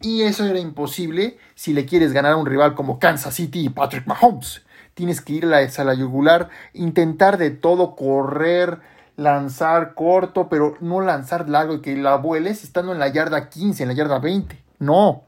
y 0.00 0.22
eso 0.22 0.44
era 0.44 0.58
imposible 0.58 1.38
si 1.54 1.72
le 1.72 1.86
quieres 1.86 2.12
ganar 2.12 2.32
a 2.32 2.36
un 2.36 2.46
rival 2.46 2.74
como 2.74 2.98
Kansas 2.98 3.34
City 3.34 3.64
y 3.64 3.68
Patrick 3.70 4.06
Mahomes. 4.06 4.62
Tienes 4.94 5.20
que 5.20 5.34
ir 5.34 5.46
a 5.46 5.84
la, 5.84 5.94
yugular, 5.94 6.48
intentar 6.72 7.36
de 7.36 7.50
todo, 7.50 7.96
correr, 7.96 8.80
lanzar 9.16 9.94
corto, 9.94 10.48
pero 10.48 10.76
no 10.80 11.00
lanzar 11.00 11.48
largo 11.48 11.74
y 11.74 11.80
que 11.80 11.96
la 11.96 12.16
vueles 12.16 12.64
estando 12.64 12.92
en 12.92 12.98
la 12.98 13.08
yarda 13.08 13.48
15, 13.48 13.82
en 13.82 13.88
la 13.88 13.94
yarda 13.94 14.18
20. 14.18 14.62
No, 14.78 15.24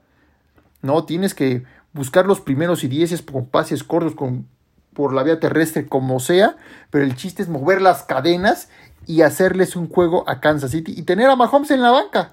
no, 0.82 1.04
tienes 1.04 1.34
que 1.34 1.64
buscar 1.92 2.26
los 2.26 2.40
primeros 2.40 2.84
y 2.84 2.88
dieces 2.88 3.22
con 3.22 3.46
pases 3.46 3.82
cortos 3.82 4.14
con, 4.14 4.46
por 4.92 5.12
la 5.12 5.22
vía 5.22 5.40
terrestre 5.40 5.86
como 5.86 6.20
sea, 6.20 6.56
pero 6.90 7.04
el 7.04 7.16
chiste 7.16 7.42
es 7.42 7.48
mover 7.48 7.80
las 7.80 8.02
cadenas 8.02 8.68
y 9.06 9.22
hacerles 9.22 9.76
un 9.76 9.88
juego 9.88 10.28
a 10.28 10.40
Kansas 10.40 10.70
City 10.70 10.94
y 10.96 11.02
tener 11.02 11.28
a 11.28 11.36
Mahomes 11.36 11.70
en 11.70 11.82
la 11.82 11.90
banca, 11.90 12.32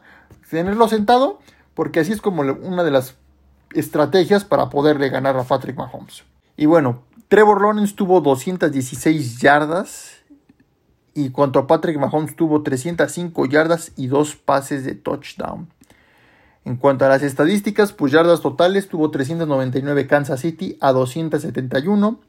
tenerlo 0.50 0.88
sentado 0.88 1.40
porque 1.74 2.00
así 2.00 2.12
es 2.12 2.22
como 2.22 2.42
una 2.42 2.84
de 2.84 2.92
las 2.92 3.16
estrategias 3.74 4.46
para 4.46 4.70
poderle 4.70 5.10
ganar 5.10 5.38
a 5.38 5.44
Patrick 5.44 5.75
Mahomes. 5.75 6.24
Y 6.56 6.66
bueno, 6.66 7.04
Trevor 7.34 7.63
Lawrence 7.63 7.96
tuvo 7.96 8.22
216 8.22 9.40
yardas 9.40 10.18
y 11.16 11.32
cuanto 11.32 11.58
a 11.58 11.66
Patrick 11.66 11.98
Mahomes 11.98 12.36
tuvo 12.36 12.62
305 12.62 13.48
yardas 13.48 13.92
y 13.96 14.06
dos 14.06 14.36
pases 14.36 14.86
de 14.86 14.94
touchdown. 14.94 15.68
En 16.63 16.75
cuanto 16.75 17.06
a 17.06 17.10
las 17.10 17.24
estadísticas, 17.24 17.92
pues 17.92 18.12
yardas 18.12 18.42
totales 18.42 18.88
tuvo 18.88 19.10
399 19.10 20.06
Kansas 20.06 20.42
City 20.42 20.78
a 20.80 20.92
271. 20.92 22.20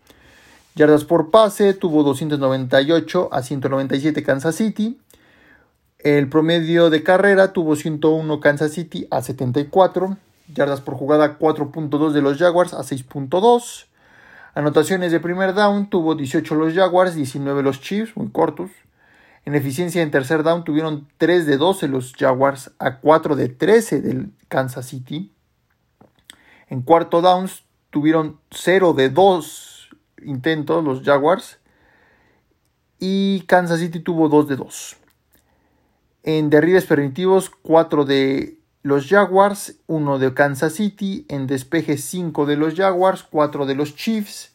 Yardas 0.75 1.05
por 1.05 1.31
pase 1.31 1.75
tuvo 1.75 2.03
298 2.03 3.29
a 3.31 3.43
197 3.43 4.23
Kansas 4.23 4.55
City. 4.55 4.99
El 5.99 6.31
promedio 6.31 6.89
de 6.89 7.03
carrera 7.03 7.53
tuvo 7.53 7.77
101 7.77 8.41
Kansas 8.41 8.73
City 8.73 9.07
a 9.11 9.21
74. 9.21 10.17
Yardas 10.55 10.81
por 10.81 10.95
jugada 10.95 11.39
4.2 11.39 12.13
de 12.13 12.23
los 12.23 12.39
Jaguars 12.39 12.73
a 12.73 12.79
6.2. 12.79 13.89
Anotaciones 14.55 15.11
de 15.11 15.19
primer 15.19 15.53
down 15.53 15.91
tuvo 15.91 16.15
18 16.15 16.55
los 16.55 16.75
Jaguars, 16.75 17.17
19 17.17 17.63
los 17.63 17.81
Chiefs, 17.81 18.17
muy 18.17 18.31
cortos. 18.31 18.71
En 19.45 19.57
eficiencia 19.57 20.01
en 20.01 20.13
tercer 20.13 20.45
down 20.45 20.63
tuvieron 20.63 21.09
3 21.19 21.47
de 21.47 21.57
12 21.57 21.89
los 21.89 22.13
Jaguars 22.15 22.71
a 22.79 23.01
4 23.01 23.35
de 23.35 23.49
13 23.49 24.01
del 24.01 24.33
Kansas 24.49 24.87
City. 24.87 25.33
En 26.69 26.83
cuarto 26.83 27.21
downs 27.21 27.65
tuvieron 27.91 28.39
0 28.53 28.95
de 28.95 29.11
2 29.11 29.91
intentos 30.23 30.85
los 30.85 31.03
Jaguars. 31.03 31.59
Y 33.01 33.41
Kansas 33.43 33.81
City 33.81 33.99
tuvo 33.99 34.29
2 34.29 34.49
de 34.49 34.57
2. 34.57 34.97
En 36.23 36.49
derribes 36.49 36.87
permitidos 36.87 37.51
4 37.51 38.05
de 38.05 38.57
los 38.85 39.09
Jaguars, 39.09 39.79
1 39.87 40.19
de 40.19 40.35
Kansas 40.35 40.75
City. 40.75 41.25
En 41.31 41.47
despeje 41.47 41.97
5 41.97 42.45
de 42.45 42.57
los 42.57 42.75
Jaguars, 42.75 43.23
4 43.23 43.65
de 43.65 43.75
los 43.75 43.97
Chiefs. 43.97 44.53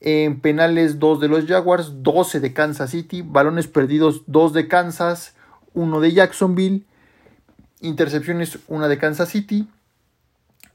En 0.00 0.40
penales 0.40 0.98
2 0.98 1.20
de 1.20 1.28
los 1.28 1.46
Jaguars, 1.46 2.02
12 2.02 2.40
de 2.40 2.52
Kansas 2.52 2.90
City. 2.90 3.22
Balones 3.22 3.68
perdidos 3.68 4.24
2 4.26 4.52
de 4.52 4.66
Kansas, 4.66 5.36
1 5.74 6.00
de 6.00 6.12
Jacksonville. 6.12 6.86
Intercepciones 7.80 8.58
1 8.66 8.88
de 8.88 8.98
Kansas 8.98 9.28
City. 9.28 9.68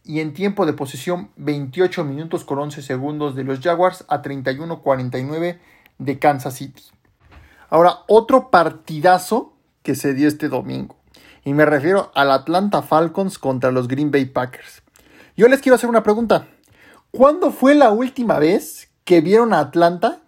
Y 0.05 0.21
en 0.21 0.33
tiempo 0.33 0.65
de 0.65 0.71
posesión 0.71 1.29
28 1.35 2.05
minutos 2.05 2.45
con 2.45 2.57
11 2.57 2.81
segundos 2.81 3.35
de 3.35 3.43
los 3.43 3.59
Jaguars 3.59 4.05
a 4.07 4.21
31-49 4.21 5.59
de 5.97 6.19
Kansas 6.19 6.53
City. 6.53 6.83
Ahora, 7.69 7.97
otro 8.07 8.49
partidazo 8.49 9.53
que 9.83 9.93
se 9.93 10.13
dio 10.13 10.29
este 10.29 10.47
domingo. 10.47 10.96
Y 11.47 11.53
me 11.53 11.65
refiero 11.65 12.11
al 12.13 12.31
Atlanta 12.31 12.81
Falcons 12.81 13.39
contra 13.39 13.71
los 13.71 13.87
Green 13.87 14.11
Bay 14.11 14.25
Packers. 14.25 14.83
Yo 15.37 15.47
les 15.47 15.61
quiero 15.61 15.77
hacer 15.77 15.89
una 15.89 16.03
pregunta. 16.03 16.45
¿Cuándo 17.09 17.51
fue 17.51 17.73
la 17.73 17.89
última 17.89 18.37
vez 18.37 18.91
que 19.05 19.21
vieron 19.21 19.53
a 19.53 19.59
Atlanta 19.59 20.19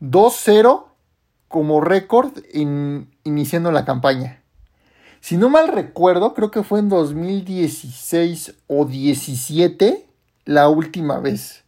2-0 0.00 0.86
como 1.46 1.80
récord 1.80 2.32
iniciando 2.52 3.70
la 3.70 3.84
campaña. 3.84 4.42
Si 5.20 5.36
no 5.36 5.50
mal 5.50 5.68
recuerdo, 5.68 6.34
creo 6.34 6.50
que 6.50 6.64
fue 6.64 6.80
en 6.80 6.88
2016 6.88 8.56
o 8.66 8.86
17 8.86 10.04
la 10.46 10.68
última 10.68 11.20
vez. 11.20 11.62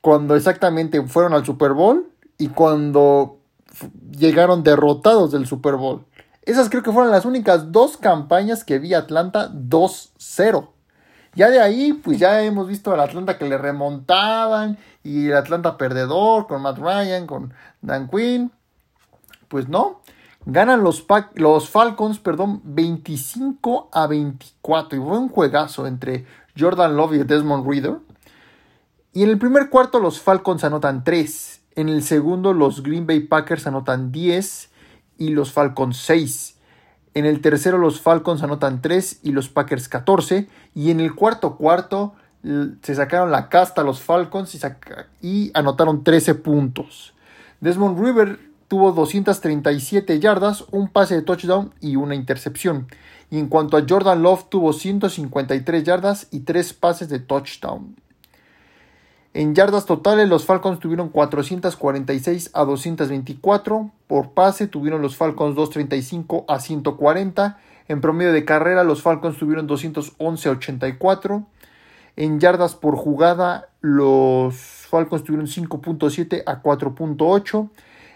Cuando 0.00 0.34
exactamente 0.34 1.00
fueron 1.06 1.34
al 1.34 1.46
Super 1.46 1.74
Bowl 1.74 2.10
y 2.36 2.48
cuando 2.48 3.38
llegaron 4.10 4.64
derrotados 4.64 5.30
del 5.30 5.46
Super 5.46 5.76
Bowl. 5.76 6.04
Esas 6.50 6.68
creo 6.68 6.82
que 6.82 6.90
fueron 6.90 7.12
las 7.12 7.26
únicas 7.26 7.70
dos 7.70 7.96
campañas 7.96 8.64
que 8.64 8.80
vi 8.80 8.92
Atlanta 8.92 9.52
2-0. 9.52 10.68
Ya 11.36 11.48
de 11.48 11.60
ahí, 11.60 11.92
pues 11.92 12.18
ya 12.18 12.42
hemos 12.42 12.66
visto 12.66 12.92
al 12.92 12.98
Atlanta 12.98 13.38
que 13.38 13.48
le 13.48 13.56
remontaban 13.56 14.76
y 15.04 15.28
el 15.28 15.36
Atlanta 15.36 15.78
perdedor 15.78 16.48
con 16.48 16.62
Matt 16.62 16.78
Ryan, 16.78 17.28
con 17.28 17.54
Dan 17.82 18.08
Quinn. 18.08 18.50
Pues 19.46 19.68
no, 19.68 20.00
ganan 20.44 20.82
los, 20.82 21.06
los 21.34 21.70
Falcons, 21.70 22.18
perdón, 22.18 22.60
25 22.64 23.88
a 23.92 24.08
24. 24.08 24.98
Y 24.98 25.00
fue 25.00 25.18
un 25.18 25.28
juegazo 25.28 25.86
entre 25.86 26.26
Jordan 26.58 26.96
Love 26.96 27.12
y 27.12 27.18
Desmond 27.18 27.64
Reader. 27.64 27.98
Y 29.12 29.22
en 29.22 29.30
el 29.30 29.38
primer 29.38 29.70
cuarto 29.70 30.00
los 30.00 30.20
Falcons 30.20 30.64
anotan 30.64 31.04
3. 31.04 31.60
En 31.76 31.88
el 31.88 32.02
segundo 32.02 32.52
los 32.52 32.82
Green 32.82 33.06
Bay 33.06 33.20
Packers 33.20 33.68
anotan 33.68 34.10
10 34.10 34.69
y 35.20 35.28
los 35.28 35.52
Falcons 35.52 35.98
6. 35.98 36.56
En 37.14 37.26
el 37.26 37.40
tercero 37.40 37.78
los 37.78 38.00
Falcons 38.00 38.42
anotan 38.42 38.80
3 38.82 39.20
y 39.22 39.32
los 39.32 39.48
Packers 39.48 39.88
14. 39.88 40.48
Y 40.74 40.90
en 40.90 40.98
el 40.98 41.14
cuarto 41.14 41.56
cuarto 41.56 42.14
se 42.82 42.94
sacaron 42.94 43.30
la 43.30 43.50
casta 43.50 43.84
los 43.84 44.00
Falcons 44.00 44.58
y, 45.20 45.50
anotaron 45.54 46.02
13 46.02 46.34
puntos. 46.36 47.12
Desmond 47.60 48.02
River 48.02 48.40
tuvo 48.66 48.92
237 48.92 50.20
yardas, 50.20 50.64
un 50.70 50.88
pase 50.88 51.16
de 51.16 51.22
touchdown 51.22 51.74
y 51.80 51.96
una 51.96 52.14
intercepción. 52.14 52.88
Y 53.30 53.38
en 53.38 53.48
cuanto 53.48 53.76
a 53.76 53.84
Jordan 53.86 54.22
Love 54.22 54.48
tuvo 54.48 54.72
153 54.72 55.84
yardas 55.84 56.28
y 56.30 56.40
3 56.40 56.72
pases 56.72 57.10
de 57.10 57.18
touchdown. 57.18 57.94
En 59.32 59.54
yardas 59.54 59.86
totales, 59.86 60.28
los 60.28 60.44
Falcons 60.44 60.80
tuvieron 60.80 61.08
446 61.08 62.50
a 62.52 62.64
224. 62.64 63.90
Por 64.08 64.30
pase, 64.30 64.66
tuvieron 64.66 65.02
los 65.02 65.16
Falcons 65.16 65.54
235 65.54 66.46
a 66.48 66.58
140. 66.58 67.58
En 67.86 68.00
promedio 68.00 68.32
de 68.32 68.44
carrera, 68.44 68.82
los 68.82 69.02
Falcons 69.02 69.38
tuvieron 69.38 69.68
211 69.68 70.48
a 70.48 70.52
84. 70.52 71.46
En 72.16 72.40
yardas 72.40 72.74
por 72.74 72.96
jugada, 72.96 73.68
los 73.80 74.56
Falcons 74.56 75.22
tuvieron 75.22 75.46
5.7 75.46 76.42
a 76.44 76.60
4.8. 76.60 77.70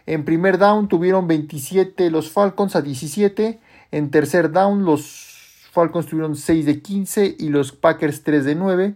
En 0.06 0.24
primer 0.24 0.58
down 0.58 0.88
tuvieron 0.88 1.28
27 1.28 2.10
los 2.10 2.30
Falcons 2.32 2.74
a 2.74 2.82
17. 2.82 3.60
En 3.92 4.10
tercer 4.10 4.50
down, 4.50 4.84
los 4.84 5.68
Falcons 5.70 6.06
tuvieron 6.06 6.34
6 6.34 6.66
de 6.66 6.82
15 6.82 7.36
y 7.38 7.48
los 7.50 7.70
Packers 7.70 8.24
3 8.24 8.44
de 8.44 8.54
9. 8.56 8.94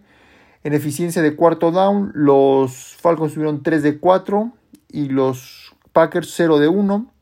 En 0.63 0.73
eficiencia 0.73 1.21
de 1.21 1.35
cuarto 1.35 1.71
down, 1.71 2.11
los 2.13 2.95
Falcons 2.97 3.33
tuvieron 3.33 3.63
3 3.63 3.81
de 3.81 3.99
4 3.99 4.51
y 4.89 5.07
los 5.07 5.73
Packers 5.93 6.33
0 6.35 6.59
de 6.59 6.67
1. 6.67 7.13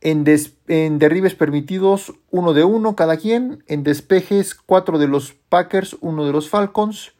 En, 0.00 0.24
en, 0.68 0.98
derribes 0.98 1.34
permitidos, 1.34 2.14
1 2.30 2.52
de 2.52 2.64
1 2.64 2.96
cada 2.96 3.16
quien. 3.16 3.62
En 3.68 3.84
despejes, 3.84 4.54
4 4.54 4.98
de 4.98 5.06
los 5.06 5.34
Packers, 5.48 5.96
1 6.00 6.26
de 6.26 6.32
los 6.32 6.48
Falcons. 6.48 7.12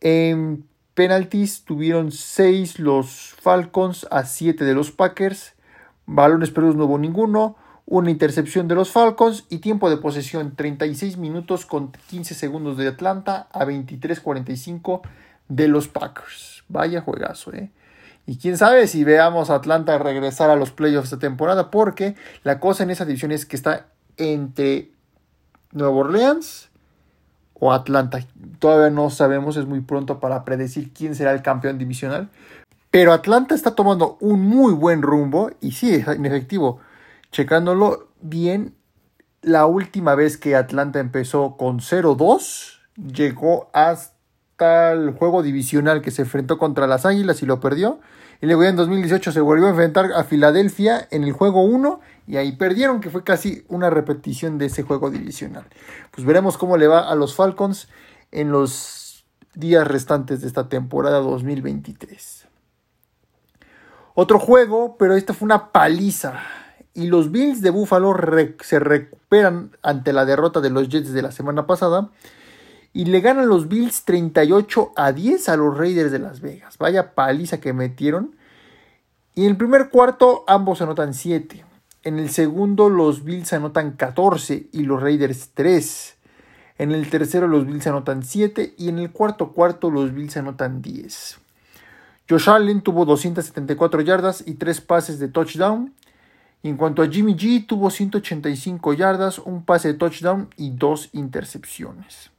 En 0.00 0.68
penalties 0.94 1.64
tuvieron 1.64 2.12
6 2.12 2.78
los 2.78 3.34
Falcons 3.40 4.06
a 4.12 4.24
7 4.24 4.64
de 4.64 4.74
los 4.74 4.92
Packers. 4.92 5.54
Balones 6.06 6.50
perdidos 6.50 6.76
no 6.76 6.84
hubo 6.84 6.98
ninguno 6.98 7.56
una 7.90 8.10
intercepción 8.10 8.68
de 8.68 8.74
los 8.74 8.90
Falcons 8.90 9.46
y 9.48 9.58
tiempo 9.58 9.88
de 9.88 9.96
posesión 9.96 10.54
36 10.54 11.16
minutos 11.16 11.64
con 11.64 11.90
15 12.08 12.34
segundos 12.34 12.76
de 12.76 12.86
Atlanta 12.86 13.48
a 13.50 13.64
23.45 13.64 15.00
de 15.48 15.68
los 15.68 15.88
Packers. 15.88 16.64
Vaya 16.68 17.00
juegazo, 17.00 17.54
¿eh? 17.54 17.70
Y 18.26 18.36
quién 18.36 18.58
sabe 18.58 18.88
si 18.88 19.04
veamos 19.04 19.48
a 19.48 19.54
Atlanta 19.54 19.96
regresar 19.96 20.50
a 20.50 20.56
los 20.56 20.70
playoffs 20.70 21.06
esta 21.06 21.18
temporada, 21.18 21.70
porque 21.70 22.14
la 22.44 22.60
cosa 22.60 22.82
en 22.82 22.90
esa 22.90 23.06
división 23.06 23.32
es 23.32 23.46
que 23.46 23.56
está 23.56 23.86
entre 24.18 24.90
Nueva 25.72 25.94
Orleans 25.94 26.68
o 27.54 27.72
Atlanta. 27.72 28.20
Todavía 28.58 28.90
no 28.90 29.08
sabemos, 29.08 29.56
es 29.56 29.64
muy 29.64 29.80
pronto 29.80 30.20
para 30.20 30.44
predecir 30.44 30.92
quién 30.92 31.14
será 31.14 31.32
el 31.32 31.40
campeón 31.40 31.78
divisional. 31.78 32.28
Pero 32.90 33.14
Atlanta 33.14 33.54
está 33.54 33.74
tomando 33.74 34.18
un 34.20 34.42
muy 34.42 34.74
buen 34.74 35.00
rumbo 35.00 35.50
y 35.62 35.72
sí, 35.72 35.94
en 35.94 36.26
efectivo, 36.26 36.80
checándolo 37.30 38.08
bien, 38.20 38.74
la 39.42 39.66
última 39.66 40.14
vez 40.14 40.36
que 40.36 40.56
Atlanta 40.56 40.98
empezó 40.98 41.56
con 41.56 41.78
0-2, 41.80 42.80
llegó 42.96 43.70
hasta 43.72 44.92
el 44.92 45.12
juego 45.12 45.42
divisional 45.42 46.02
que 46.02 46.10
se 46.10 46.22
enfrentó 46.22 46.58
contra 46.58 46.86
las 46.86 47.06
Águilas 47.06 47.42
y 47.42 47.46
lo 47.46 47.60
perdió. 47.60 48.00
Y 48.40 48.46
luego 48.46 48.64
en 48.64 48.76
2018 48.76 49.32
se 49.32 49.40
volvió 49.40 49.66
a 49.66 49.70
enfrentar 49.70 50.12
a 50.12 50.24
Filadelfia 50.24 51.08
en 51.10 51.24
el 51.24 51.32
juego 51.32 51.62
1 51.62 52.00
y 52.26 52.36
ahí 52.36 52.52
perdieron, 52.52 53.00
que 53.00 53.10
fue 53.10 53.24
casi 53.24 53.64
una 53.68 53.90
repetición 53.90 54.58
de 54.58 54.66
ese 54.66 54.82
juego 54.82 55.10
divisional. 55.10 55.64
Pues 56.12 56.26
veremos 56.26 56.56
cómo 56.56 56.76
le 56.76 56.86
va 56.86 57.08
a 57.08 57.14
los 57.14 57.34
Falcons 57.34 57.88
en 58.30 58.52
los 58.52 59.24
días 59.54 59.86
restantes 59.88 60.40
de 60.40 60.46
esta 60.46 60.68
temporada 60.68 61.18
2023. 61.18 62.46
Otro 64.14 64.38
juego, 64.38 64.96
pero 64.98 65.14
esta 65.14 65.34
fue 65.34 65.46
una 65.46 65.72
paliza 65.72 66.40
y 66.98 67.06
los 67.06 67.30
Bills 67.30 67.62
de 67.62 67.70
Buffalo 67.70 68.12
se 68.60 68.80
recuperan 68.80 69.70
ante 69.82 70.12
la 70.12 70.24
derrota 70.24 70.60
de 70.60 70.70
los 70.70 70.88
Jets 70.88 71.12
de 71.12 71.22
la 71.22 71.30
semana 71.30 71.64
pasada 71.64 72.10
y 72.92 73.04
le 73.04 73.20
ganan 73.20 73.48
los 73.48 73.68
Bills 73.68 74.04
38 74.04 74.94
a 74.96 75.12
10 75.12 75.48
a 75.48 75.56
los 75.56 75.78
Raiders 75.78 76.10
de 76.10 76.18
Las 76.18 76.40
Vegas. 76.40 76.76
Vaya 76.76 77.14
paliza 77.14 77.60
que 77.60 77.72
metieron. 77.72 78.34
Y 79.36 79.44
en 79.44 79.52
el 79.52 79.56
primer 79.56 79.90
cuarto 79.90 80.42
ambos 80.48 80.82
anotan 80.82 81.14
7. 81.14 81.64
En 82.02 82.18
el 82.18 82.30
segundo 82.30 82.88
los 82.88 83.22
Bills 83.22 83.52
anotan 83.52 83.92
14 83.92 84.66
y 84.72 84.82
los 84.82 85.00
Raiders 85.00 85.50
3. 85.54 86.16
En 86.78 86.90
el 86.90 87.08
tercero 87.10 87.46
los 87.46 87.64
Bills 87.64 87.86
anotan 87.86 88.24
7 88.24 88.74
y 88.76 88.88
en 88.88 88.98
el 88.98 89.12
cuarto 89.12 89.52
cuarto 89.52 89.92
los 89.92 90.12
Bills 90.12 90.36
anotan 90.36 90.82
10. 90.82 91.38
Josh 92.28 92.50
Allen 92.50 92.82
tuvo 92.82 93.04
274 93.04 94.00
yardas 94.00 94.42
y 94.44 94.54
3 94.54 94.80
pases 94.80 95.20
de 95.20 95.28
touchdown. 95.28 95.94
En 96.62 96.76
cuanto 96.76 97.02
a 97.02 97.08
Jimmy 97.08 97.36
G, 97.36 97.66
tuvo 97.66 97.88
185 97.88 98.92
yardas, 98.94 99.38
un 99.38 99.64
pase 99.64 99.88
de 99.88 99.94
touchdown 99.94 100.48
y 100.56 100.70
2 100.70 101.10
intercepciones. 101.12 102.32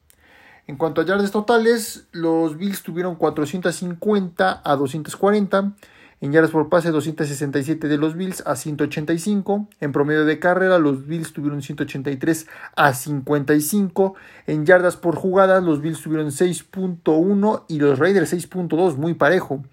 En 0.67 0.75
cuanto 0.75 1.01
a 1.01 1.05
yardas 1.05 1.32
totales, 1.32 2.08
los 2.12 2.58
Bills 2.58 2.84
tuvieron 2.84 3.15
450 3.15 4.62
a 4.63 4.75
240. 4.75 5.73
En 6.21 6.34
yardas 6.34 6.51
por 6.51 6.67
pase, 6.67 6.91
267 6.91 7.88
de 7.88 7.97
los 7.97 8.15
Bills 8.15 8.43
a 8.45 8.58
185. 8.58 9.69
En 9.79 9.93
promedio 9.93 10.25
de 10.25 10.38
carrera, 10.38 10.77
los 10.77 11.08
Bills 11.08 11.32
tuvieron 11.32 11.62
183 11.62 12.45
a 12.75 12.93
55. 12.93 14.15
En 14.47 14.65
yardas 14.65 14.97
por 14.97 15.15
jugadas, 15.15 15.63
los 15.63 15.82
Bills 15.82 16.01
tuvieron 16.01 16.27
6.1 16.27 17.63
y 17.69 17.79
los 17.79 17.97
Raiders 17.97 18.34
6.2, 18.34 18.97
muy 18.97 19.13
parejo. 19.13 19.63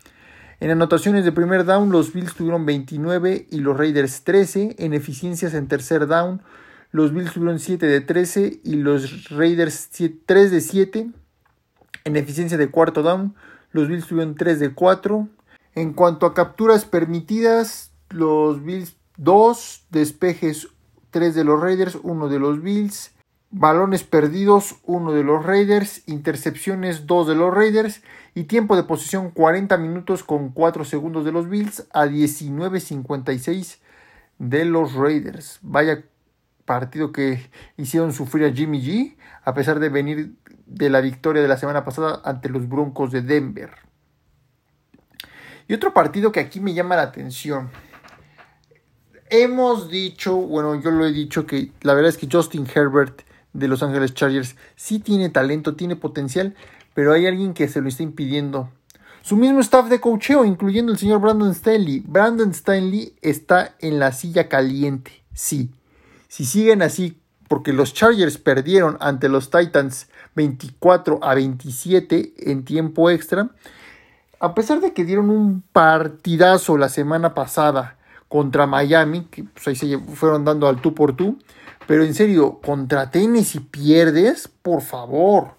En 0.59 0.71
anotaciones 0.71 1.25
de 1.25 1.33
primer 1.33 1.67
down, 1.67 1.91
los 1.91 2.15
Bills 2.15 2.35
tuvieron 2.35 2.65
29 2.65 3.47
y 3.51 3.59
los 3.59 3.77
Raiders 3.77 4.25
13. 4.25 4.77
En 4.79 4.95
eficiencias 4.95 5.53
en 5.53 5.69
tercer 5.69 6.07
down, 6.07 6.41
los 6.93 7.13
Bills 7.13 7.33
tuvieron 7.33 7.59
7 7.59 7.85
de 7.85 8.01
13 8.01 8.61
y 8.65 8.77
los 8.77 9.29
Raiders 9.29 9.91
3 10.25 10.51
de 10.51 10.61
7. 10.63 11.11
En 12.05 12.17
eficiencia 12.17 12.57
de 12.57 12.71
cuarto 12.71 13.03
down, 13.03 13.35
los 13.73 13.89
Bills 13.89 14.07
tuvieron 14.07 14.35
3 14.35 14.59
de 14.59 14.73
4. 14.73 15.29
En 15.75 15.93
cuanto 15.93 16.25
a 16.25 16.33
capturas 16.33 16.87
permitidas, 16.87 17.93
los 18.09 18.65
Bills 18.65 18.97
2, 19.19 19.85
despejes 19.91 20.69
3 21.11 21.35
de 21.35 21.45
los 21.45 21.61
Raiders, 21.61 21.99
1 22.03 22.29
de 22.29 22.39
los 22.39 22.63
Bills. 22.63 23.13
Balones 23.51 24.05
perdidos, 24.05 24.77
1 24.85 25.13
de 25.13 25.23
los 25.23 25.45
Raiders. 25.45 26.03
Intercepciones, 26.07 27.07
2 27.07 27.29
de 27.29 27.35
los 27.35 27.55
Raiders. 27.55 28.01
Y 28.37 28.45
tiempo 28.45 28.77
de 28.77 28.83
posición, 28.83 29.31
40 29.31 29.79
minutos 29.79 30.23
con 30.23 30.51
4 30.51 30.85
segundos 30.85 31.25
de 31.25 31.33
los 31.33 31.49
Bills 31.49 31.87
a 31.91 32.05
19.56 32.05 33.79
de 34.39 34.67
los 34.67 34.93
Raiders. 34.93 35.59
Vaya 35.63 36.05
partido 36.67 37.13
que 37.13 37.49
hicieron 37.79 38.13
sufrir 38.13 38.45
a 38.45 38.53
Jimmy 38.53 38.83
G, 38.83 39.17
a 39.43 39.55
pesar 39.55 39.81
de 39.81 39.89
venir 39.89 40.35
de 40.67 40.91
la 40.91 41.01
victoria 41.01 41.41
de 41.41 41.49
la 41.49 41.57
semana 41.57 41.83
pasada 41.83 42.21
ante 42.27 42.51
los 42.51 42.69
Broncos 42.69 43.11
de 43.11 43.23
Denver. 43.23 43.71
Y 45.67 45.73
otro 45.73 45.95
partido 45.95 46.31
que 46.31 46.41
aquí 46.41 46.61
me 46.61 46.75
llama 46.75 46.97
la 46.97 47.05
atención. 47.05 47.71
Hemos 49.31 49.89
dicho, 49.89 50.37
bueno, 50.37 50.79
yo 50.79 50.91
lo 50.91 51.07
he 51.07 51.13
dicho 51.13 51.47
que 51.47 51.73
la 51.81 51.95
verdad 51.95 52.11
es 52.11 52.19
que 52.19 52.29
Justin 52.31 52.67
Herbert 52.67 53.23
de 53.55 53.67
Los 53.67 53.83
Ángeles 53.83 54.13
Chargers 54.13 54.57
sí 54.75 54.99
tiene 54.99 55.31
talento, 55.31 55.75
tiene 55.75 55.97
potencial, 55.97 56.55
pero 56.97 57.13
hay 57.13 57.27
alguien 57.27 57.53
que 57.53 57.69
se 57.69 57.83
lo 57.83 57.89
está 57.89 58.03
impidiendo. 58.03 58.71
Su 59.21 59.37
mismo 59.37 59.61
staff 59.61 59.91
de 59.91 60.01
cocheo, 60.01 60.47
incluyendo 60.47 60.91
el 60.91 60.99
señor 60.99 61.21
Brandon 61.21 61.51
Stanley. 61.51 62.03
Brandon 62.07 62.53
Stanley 62.53 63.15
está 63.21 63.75
en 63.81 63.99
la 63.99 64.13
silla 64.13 64.49
caliente, 64.49 65.23
sí. 65.35 65.71
Si 66.27 66.47
siguen 66.47 66.81
así, 66.81 67.21
porque 67.49 67.75
los 67.75 67.93
Chargers 67.93 68.39
perdieron 68.39 68.97
ante 69.01 69.29
los 69.29 69.51
Titans 69.51 70.09
24 70.37 71.19
a 71.23 71.35
27 71.35 72.33
en 72.51 72.65
tiempo 72.65 73.11
extra, 73.11 73.51
a 74.41 74.55
pesar 74.55 74.81
de 74.81 74.95
que 74.95 75.05
dieron 75.05 75.29
un 75.29 75.63
partidazo 75.71 76.79
la 76.79 76.89
semana 76.89 77.35
pasada 77.35 77.99
contra 78.29 78.67
Miami, 78.67 79.27
que 79.31 79.45
pues, 79.45 79.69
ahí 79.69 79.77
se 79.77 79.99
fueron 79.99 80.47
dando 80.47 80.67
al 80.67 80.81
tú 80.81 80.95
por 80.95 81.15
tú, 81.15 81.39
pero 81.87 82.05
en 82.05 82.15
serio, 82.15 82.59
contra 82.65 83.11
Tennessee 83.11 83.61
pierdes, 83.61 84.49
por 84.63 84.81
favor. 84.81 85.57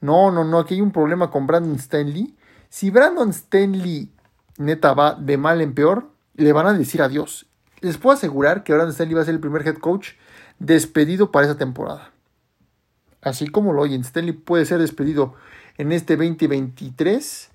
No, 0.00 0.30
no, 0.30 0.44
no, 0.44 0.58
aquí 0.58 0.74
hay 0.74 0.80
un 0.80 0.92
problema 0.92 1.30
con 1.30 1.46
Brandon 1.46 1.76
Stanley. 1.76 2.36
Si 2.68 2.90
Brandon 2.90 3.30
Stanley 3.30 4.10
neta 4.58 4.94
va 4.94 5.14
de 5.14 5.36
mal 5.36 5.60
en 5.60 5.74
peor, 5.74 6.10
le 6.34 6.52
van 6.52 6.66
a 6.66 6.72
decir 6.72 7.02
adiós 7.02 7.46
les 7.80 7.96
puedo 7.96 8.14
asegurar 8.14 8.62
que 8.62 8.72
Brandon 8.72 8.92
Stanley 8.92 9.14
va 9.14 9.22
a 9.22 9.24
ser 9.24 9.34
el 9.34 9.40
primer 9.40 9.66
head 9.66 9.76
coach 9.76 10.10
despedido 10.58 11.30
para 11.30 11.46
esa 11.46 11.56
temporada. 11.56 12.12
Así 13.22 13.48
como 13.48 13.72
lo 13.72 13.82
oyen, 13.82 14.02
Stanley 14.02 14.32
puede 14.32 14.64
ser 14.64 14.78
despedido 14.78 15.34
en 15.76 15.92
este 15.92 16.16
2023. 16.16 17.50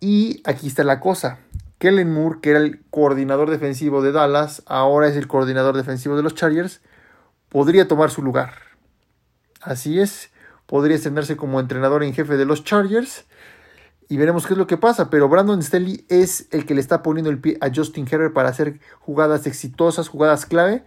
Y 0.00 0.42
aquí 0.44 0.66
está 0.66 0.84
la 0.84 1.00
cosa. 1.00 1.38
Kellen 1.78 2.12
Moore, 2.12 2.38
que 2.40 2.50
era 2.50 2.58
el 2.58 2.84
coordinador 2.90 3.50
defensivo 3.50 4.02
de 4.02 4.12
Dallas, 4.12 4.62
ahora 4.66 5.08
es 5.08 5.16
el 5.16 5.26
coordinador 5.26 5.76
defensivo 5.76 6.16
de 6.16 6.22
los 6.22 6.34
Chargers, 6.34 6.80
podría 7.48 7.86
tomar 7.86 8.10
su 8.10 8.22
lugar. 8.22 8.54
Así 9.60 10.00
es, 10.00 10.30
podría 10.66 10.96
extenderse 10.96 11.36
como 11.36 11.60
entrenador 11.60 12.02
en 12.02 12.14
jefe 12.14 12.36
de 12.36 12.44
los 12.44 12.64
Chargers 12.64 13.24
y 14.08 14.16
veremos 14.16 14.46
qué 14.46 14.54
es 14.54 14.58
lo 14.58 14.66
que 14.66 14.76
pasa. 14.76 15.10
Pero 15.10 15.28
Brandon 15.28 15.62
Staley 15.62 16.04
es 16.08 16.48
el 16.50 16.66
que 16.66 16.74
le 16.74 16.80
está 16.80 17.02
poniendo 17.02 17.30
el 17.30 17.38
pie 17.38 17.58
a 17.60 17.70
Justin 17.74 18.06
Herbert 18.10 18.32
para 18.32 18.48
hacer 18.48 18.80
jugadas 19.00 19.46
exitosas, 19.46 20.08
jugadas 20.08 20.46
clave. 20.46 20.84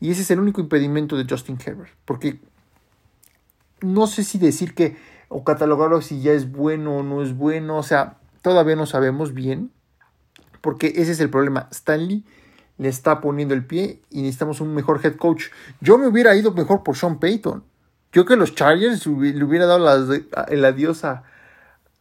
Y 0.00 0.10
ese 0.10 0.22
es 0.22 0.30
el 0.30 0.40
único 0.40 0.60
impedimento 0.60 1.16
de 1.16 1.26
Justin 1.28 1.58
Herbert. 1.64 1.92
Porque 2.04 2.40
no 3.80 4.06
sé 4.06 4.24
si 4.24 4.38
decir 4.38 4.74
que 4.74 4.96
o 5.28 5.44
catalogarlo 5.44 6.02
si 6.02 6.20
ya 6.20 6.32
es 6.32 6.50
bueno 6.50 6.98
o 6.98 7.02
no 7.02 7.22
es 7.22 7.36
bueno. 7.36 7.76
O 7.76 7.82
sea, 7.82 8.18
todavía 8.40 8.76
no 8.76 8.86
sabemos 8.86 9.34
bien. 9.34 9.70
Porque 10.60 10.88
ese 10.96 11.12
es 11.12 11.20
el 11.20 11.28
problema. 11.28 11.68
Stanley 11.72 12.24
le 12.78 12.88
está 12.88 13.20
poniendo 13.20 13.54
el 13.54 13.66
pie 13.66 14.00
y 14.10 14.22
necesitamos 14.22 14.60
un 14.60 14.74
mejor 14.74 15.00
head 15.04 15.16
coach. 15.16 15.46
Yo 15.80 15.98
me 15.98 16.06
hubiera 16.06 16.34
ido 16.34 16.52
mejor 16.52 16.82
por 16.82 16.96
Sean 16.96 17.18
Payton. 17.18 17.64
Yo 18.12 18.24
que 18.26 18.36
los 18.36 18.54
Chargers 18.54 19.06
le 19.06 19.44
hubiera 19.44 19.66
dado 19.66 20.14
el 20.48 20.64
adiós 20.64 21.04
a, 21.04 21.22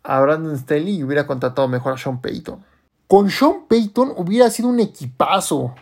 a 0.04 0.20
Brandon 0.20 0.58
Staley 0.58 0.98
y 0.98 1.04
hubiera 1.04 1.26
contratado 1.26 1.68
mejor 1.68 1.94
a 1.94 1.98
Sean 1.98 2.22
Payton. 2.22 2.64
Con 3.08 3.30
Sean 3.30 3.66
Payton 3.68 4.14
hubiera 4.18 4.50
sido 4.50 4.70
un 4.70 4.80
equipazo. 4.80 5.74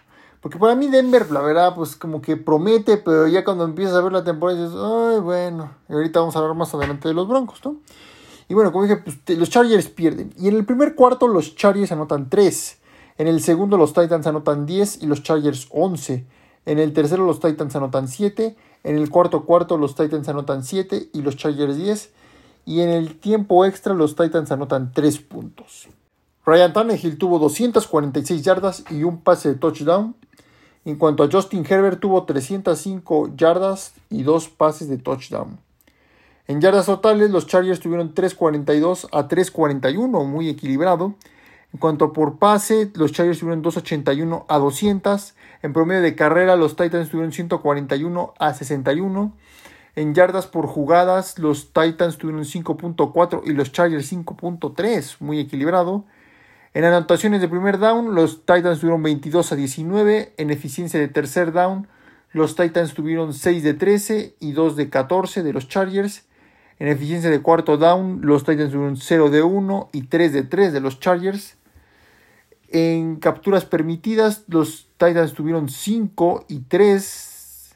Porque 0.41 0.57
para 0.57 0.75
mí 0.75 0.87
Denver, 0.87 1.29
la 1.31 1.41
verdad, 1.41 1.75
pues 1.75 1.95
como 1.95 2.21
que 2.21 2.37
promete, 2.37 2.97
pero 2.97 3.27
ya 3.27 3.43
cuando 3.43 3.65
empiezas 3.65 3.95
a 3.95 4.01
ver 4.01 4.13
la 4.13 4.23
temporada 4.23 4.59
dices, 4.59 4.77
ay, 4.81 5.19
bueno, 5.19 5.71
y 5.89 5.93
ahorita 5.93 6.19
vamos 6.21 6.35
a 6.35 6.39
hablar 6.39 6.55
más 6.55 6.73
adelante 6.73 7.09
de 7.09 7.13
los 7.13 7.27
Broncos, 7.27 7.59
¿no? 7.65 7.77
Y 8.47 8.53
bueno, 8.53 8.71
como 8.71 8.85
dije, 8.85 8.97
pues 8.97 9.17
los 9.37 9.49
Chargers 9.49 9.89
pierden. 9.89 10.33
Y 10.37 10.47
en 10.47 10.55
el 10.55 10.65
primer 10.65 10.95
cuarto 10.95 11.27
los 11.27 11.55
Chargers 11.55 11.91
anotan 11.91 12.29
3. 12.29 12.79
En 13.19 13.27
el 13.27 13.41
segundo 13.41 13.77
los 13.77 13.93
Titans 13.93 14.25
anotan 14.25 14.65
10 14.65 15.03
y 15.03 15.05
los 15.05 15.21
Chargers 15.21 15.67
11. 15.71 16.25
En 16.65 16.79
el 16.79 16.93
tercero 16.93 17.25
los 17.25 17.39
Titans 17.39 17.75
anotan 17.75 18.07
7. 18.07 18.55
En 18.83 18.97
el 18.97 19.09
cuarto 19.09 19.45
cuarto 19.45 19.77
los 19.77 19.95
Titans 19.95 20.29
anotan 20.29 20.63
7 20.63 21.09
y 21.13 21.21
los 21.21 21.35
Chargers 21.35 21.77
10 21.77 22.11
y 22.65 22.81
en 22.81 22.89
el 22.89 23.19
tiempo 23.19 23.65
extra 23.65 23.93
los 23.93 24.15
Titans 24.15 24.51
anotan 24.51 24.91
3 24.93 25.19
puntos. 25.19 25.89
Ryan 26.45 26.73
Tannehill 26.73 27.17
tuvo 27.17 27.39
246 27.39 28.41
yardas 28.41 28.83
y 28.89 29.03
un 29.03 29.21
pase 29.21 29.49
de 29.49 29.55
touchdown. 29.55 30.15
En 30.85 30.95
cuanto 30.95 31.23
a 31.23 31.29
Justin 31.31 31.65
Herbert 31.69 31.99
tuvo 31.99 32.23
305 32.23 33.35
yardas 33.35 33.93
y 34.09 34.23
dos 34.23 34.49
pases 34.49 34.89
de 34.89 34.97
touchdown. 34.97 35.59
En 36.47 36.61
yardas 36.61 36.87
totales 36.87 37.29
los 37.29 37.45
Chargers 37.45 37.79
tuvieron 37.79 38.15
342 38.15 39.07
a 39.11 39.27
341, 39.27 40.23
muy 40.23 40.49
equilibrado. 40.49 41.13
En 41.73 41.79
cuanto 41.79 42.13
por 42.13 42.39
pase, 42.39 42.91
los 42.95 43.11
Chargers 43.11 43.39
tuvieron 43.39 43.61
281 43.61 44.45
a 44.49 44.57
200. 44.57 45.35
En 45.61 45.73
promedio 45.73 46.01
de 46.01 46.15
carrera, 46.15 46.55
los 46.55 46.75
Titans 46.75 47.09
tuvieron 47.09 47.31
141 47.31 48.33
a 48.39 48.53
61. 48.53 49.33
En 49.95 50.15
yardas 50.15 50.47
por 50.47 50.65
jugadas, 50.65 51.37
los 51.37 51.73
Titans 51.73 52.17
tuvieron 52.17 52.43
5.4 52.43 53.41
y 53.45 53.51
los 53.51 53.71
Chargers 53.71 54.11
5.3, 54.11 55.17
muy 55.19 55.39
equilibrado. 55.39 56.05
En 56.73 56.85
anotaciones 56.85 57.41
de 57.41 57.47
primer 57.47 57.79
down, 57.79 58.15
los 58.15 58.45
Titans 58.45 58.79
tuvieron 58.79 59.03
22 59.03 59.51
a 59.51 59.55
19. 59.55 60.33
En 60.37 60.49
eficiencia 60.51 60.99
de 60.99 61.07
tercer 61.07 61.51
down, 61.51 61.87
los 62.31 62.55
Titans 62.55 62.93
tuvieron 62.93 63.33
6 63.33 63.63
de 63.63 63.73
13 63.73 64.35
y 64.39 64.53
2 64.53 64.75
de 64.75 64.89
14 64.89 65.43
de 65.43 65.53
los 65.53 65.67
Chargers. 65.67 66.25
En 66.79 66.87
eficiencia 66.87 67.29
de 67.29 67.41
cuarto 67.41 67.77
down, 67.77 68.21
los 68.23 68.43
Titans 68.43 68.71
tuvieron 68.71 68.97
0 68.97 69.29
de 69.29 69.43
1 69.43 69.89
y 69.91 70.03
3 70.03 70.33
de 70.33 70.43
3 70.43 70.73
de 70.73 70.79
los 70.79 70.99
Chargers. 70.99 71.57
En 72.71 73.15
capturas 73.15 73.65
permitidas, 73.65 74.43
los 74.47 74.87
Titans 74.97 75.33
tuvieron 75.33 75.69
5 75.69 76.45
y 76.47 76.59
3 76.59 77.75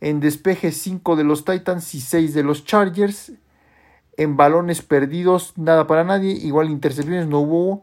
en 0.00 0.20
despeje 0.20 0.72
5 0.72 1.16
de 1.16 1.24
los 1.24 1.44
Titans 1.44 1.94
y 1.94 2.00
6 2.00 2.34
de 2.34 2.42
los 2.42 2.64
Chargers. 2.64 3.32
En 4.16 4.36
balones 4.36 4.82
perdidos, 4.82 5.52
nada 5.56 5.86
para 5.86 6.02
nadie. 6.02 6.32
Igual 6.32 6.70
intercepciones 6.70 7.28
no 7.28 7.40
hubo. 7.40 7.82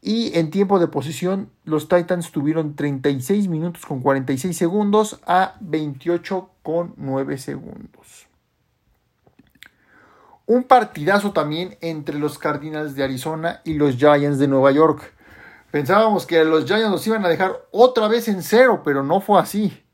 Y 0.00 0.36
en 0.38 0.50
tiempo 0.50 0.78
de 0.78 0.86
posición, 0.86 1.50
los 1.64 1.88
Titans 1.88 2.30
tuvieron 2.30 2.76
36 2.76 3.48
minutos 3.48 3.84
con 3.84 4.00
46 4.00 4.56
segundos 4.56 5.20
a 5.26 5.56
28 5.60 6.48
con 6.62 6.94
9 6.96 7.36
segundos. 7.36 8.28
Un 10.46 10.62
partidazo 10.62 11.32
también 11.32 11.76
entre 11.82 12.18
los 12.18 12.38
Cardinals 12.38 12.94
de 12.94 13.04
Arizona 13.04 13.60
y 13.64 13.74
los 13.74 13.96
Giants 13.96 14.38
de 14.38 14.48
Nueva 14.48 14.70
York. 14.72 15.12
Pensábamos 15.70 16.26
que 16.26 16.44
los 16.44 16.64
Giants 16.64 16.90
los 16.90 17.06
iban 17.06 17.24
a 17.24 17.28
dejar 17.28 17.60
otra 17.70 18.08
vez 18.08 18.28
en 18.28 18.42
cero, 18.42 18.82
pero 18.84 19.02
no 19.02 19.20
fue 19.20 19.40
así. 19.40 19.84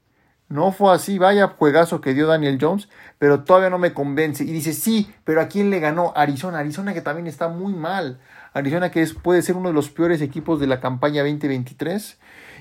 No 0.49 0.71
fue 0.71 0.95
así. 0.95 1.19
Vaya 1.19 1.49
juegazo 1.49 2.01
que 2.01 2.15
dio 2.15 2.29
Daniel 2.29 2.59
Jones, 2.61 2.89
pero 3.19 3.43
todavía 3.43 3.71
no 3.71 3.79
me 3.79 3.93
convence. 3.93 4.45
Y 4.45 4.53
dice, 4.53 4.73
sí, 4.73 5.13
pero 5.25 5.41
¿a 5.41 5.49
quién 5.49 5.71
le 5.71 5.81
ganó? 5.81 6.13
Arizona. 6.15 6.59
Arizona 6.59 6.95
que 6.95 7.01
también 7.01 7.27
está 7.27 7.49
muy 7.49 7.73
mal. 7.73 8.21
Arizona 8.53 8.91
que 8.91 9.03
es, 9.03 9.15
puede 9.15 9.43
ser 9.43 9.57
uno 9.57 9.71
de 9.71 9.75
los 9.75 9.91
peores 9.91 10.23
equipos 10.23 10.61
de 10.61 10.69
la 10.69 10.81
campaña 10.81 11.23
2023. 11.23 12.19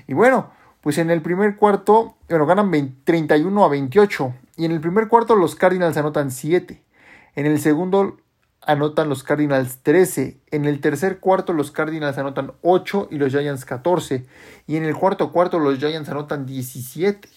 Y 0.08 0.14
bueno, 0.14 0.50
pues 0.80 0.98
en 0.98 1.10
el 1.10 1.22
primer 1.22 1.56
cuarto, 1.56 2.16
bueno, 2.28 2.46
ganan 2.46 2.96
31 3.04 3.64
a 3.64 3.68
28. 3.68 4.34
Y 4.56 4.64
en 4.64 4.72
el 4.72 4.80
primer 4.80 5.06
cuarto 5.06 5.36
los 5.36 5.54
Cardinals 5.54 5.96
anotan 5.96 6.32
7. 6.32 6.82
En 7.36 7.46
el 7.46 7.60
segundo 7.60 8.16
anotan 8.66 9.08
los 9.08 9.22
Cardinals 9.22 9.78
13. 9.82 10.38
En 10.50 10.64
el 10.64 10.80
tercer 10.80 11.18
cuarto 11.18 11.52
los 11.52 11.70
Cardinals 11.70 12.18
anotan 12.18 12.52
8 12.62 13.08
y 13.10 13.18
los 13.18 13.32
Giants 13.32 13.64
14. 13.64 14.26
Y 14.66 14.76
en 14.76 14.84
el 14.84 14.94
cuarto 14.94 15.32
cuarto 15.32 15.58
los 15.58 15.78
Giants 15.78 16.08
anotan 16.08 16.46
17. 16.46 17.28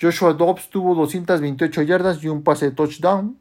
Joshua 0.00 0.32
Dobbs 0.32 0.68
tuvo 0.70 0.94
228 0.94 1.82
yardas 1.82 2.22
y 2.24 2.28
un 2.28 2.42
pase 2.42 2.66
de 2.66 2.72
touchdown. 2.72 3.38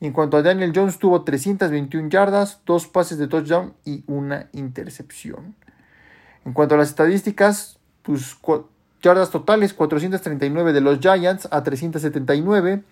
Y 0.00 0.06
en 0.06 0.12
cuanto 0.12 0.36
a 0.36 0.42
Daniel 0.42 0.72
Jones 0.74 0.98
tuvo 0.98 1.22
321 1.22 2.08
yardas, 2.08 2.60
dos 2.66 2.86
pases 2.88 3.18
de 3.18 3.28
touchdown 3.28 3.72
y 3.84 4.02
una 4.06 4.48
intercepción. 4.52 5.54
En 6.44 6.52
cuanto 6.52 6.74
a 6.74 6.78
las 6.78 6.88
estadísticas, 6.88 7.78
pues 8.02 8.36
yardas 9.00 9.30
totales 9.30 9.74
439 9.74 10.72
de 10.72 10.80
los 10.80 10.98
Giants 10.98 11.48
a 11.50 11.62
379. 11.62 12.82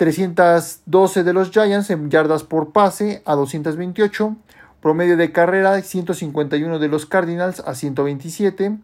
312 0.00 1.24
de 1.24 1.32
los 1.34 1.50
Giants 1.50 1.90
en 1.90 2.08
yardas 2.08 2.42
por 2.42 2.72
pase 2.72 3.20
a 3.26 3.34
228. 3.34 4.34
Promedio 4.80 5.18
de 5.18 5.30
carrera 5.30 5.78
151 5.82 6.78
de 6.78 6.88
los 6.88 7.04
Cardinals 7.04 7.60
a 7.60 7.74
127. 7.74 8.78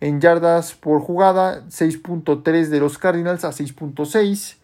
En 0.00 0.20
yardas 0.22 0.72
por 0.72 1.02
jugada 1.02 1.66
6.3 1.66 2.68
de 2.68 2.80
los 2.80 2.96
Cardinals 2.96 3.44
a 3.44 3.50
6.6. 3.50 4.56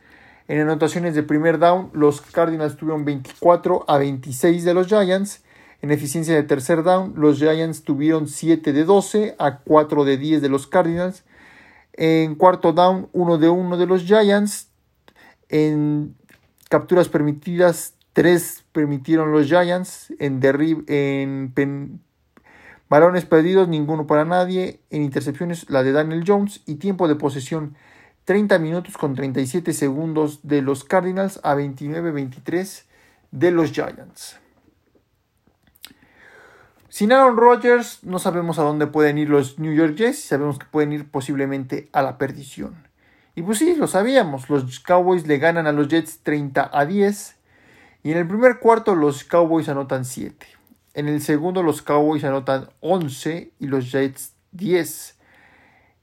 En 0.48 0.58
anotaciones 0.58 1.14
de 1.14 1.22
primer 1.22 1.58
down 1.58 1.90
los 1.92 2.22
Cardinals 2.22 2.78
tuvieron 2.78 3.04
24 3.04 3.84
a 3.86 3.98
26 3.98 4.64
de 4.64 4.72
los 4.72 4.86
Giants. 4.86 5.42
En 5.82 5.90
eficiencia 5.90 6.34
de 6.34 6.44
tercer 6.44 6.82
down 6.82 7.12
los 7.14 7.36
Giants 7.36 7.84
tuvieron 7.84 8.26
7 8.26 8.72
de 8.72 8.84
12 8.84 9.36
a 9.38 9.58
4 9.58 10.04
de 10.06 10.16
10 10.16 10.40
de 10.40 10.48
los 10.48 10.66
Cardinals. 10.66 11.24
En 11.92 12.36
cuarto 12.36 12.72
down 12.72 13.10
1 13.12 13.36
de 13.36 13.50
1 13.50 13.76
de 13.76 13.84
los 13.84 14.04
Giants 14.04 14.70
en 15.54 16.16
capturas 16.68 17.08
permitidas, 17.08 17.94
3 18.12 18.64
permitieron 18.72 19.30
los 19.30 19.46
Giants. 19.46 20.12
En, 20.18 20.40
en 20.88 22.00
balones 22.88 23.24
perdidos, 23.24 23.68
ninguno 23.68 24.08
para 24.08 24.24
nadie. 24.24 24.80
En 24.90 25.02
intercepciones, 25.02 25.70
la 25.70 25.84
de 25.84 25.92
Daniel 25.92 26.24
Jones. 26.26 26.62
Y 26.66 26.74
tiempo 26.74 27.06
de 27.06 27.14
posesión, 27.14 27.76
30 28.24 28.58
minutos 28.58 28.98
con 28.98 29.14
37 29.14 29.72
segundos 29.72 30.40
de 30.42 30.60
los 30.60 30.82
Cardinals 30.82 31.38
a 31.44 31.54
29-23 31.54 32.82
de 33.30 33.50
los 33.52 33.70
Giants. 33.70 34.40
Sin 36.88 37.12
Aaron 37.12 37.36
Rodgers, 37.36 38.02
no 38.02 38.18
sabemos 38.18 38.58
a 38.58 38.62
dónde 38.62 38.88
pueden 38.88 39.18
ir 39.18 39.30
los 39.30 39.60
New 39.60 39.72
York 39.72 39.94
Jets. 39.94 40.18
Sabemos 40.18 40.58
que 40.58 40.66
pueden 40.66 40.92
ir 40.92 41.08
posiblemente 41.08 41.88
a 41.92 42.02
la 42.02 42.18
perdición. 42.18 42.88
Y 43.34 43.42
pues 43.42 43.58
sí, 43.58 43.74
lo 43.74 43.86
sabíamos, 43.86 44.48
los 44.48 44.80
Cowboys 44.80 45.26
le 45.26 45.38
ganan 45.38 45.66
a 45.66 45.72
los 45.72 45.88
Jets 45.88 46.20
30 46.22 46.70
a 46.72 46.86
10 46.86 47.36
y 48.04 48.12
en 48.12 48.18
el 48.18 48.28
primer 48.28 48.60
cuarto 48.60 48.94
los 48.94 49.24
Cowboys 49.24 49.68
anotan 49.68 50.04
7. 50.04 50.46
En 50.94 51.08
el 51.08 51.20
segundo 51.20 51.62
los 51.62 51.82
Cowboys 51.82 52.22
anotan 52.22 52.68
11 52.80 53.52
y 53.58 53.66
los 53.66 53.90
Jets 53.90 54.34
10. 54.52 55.18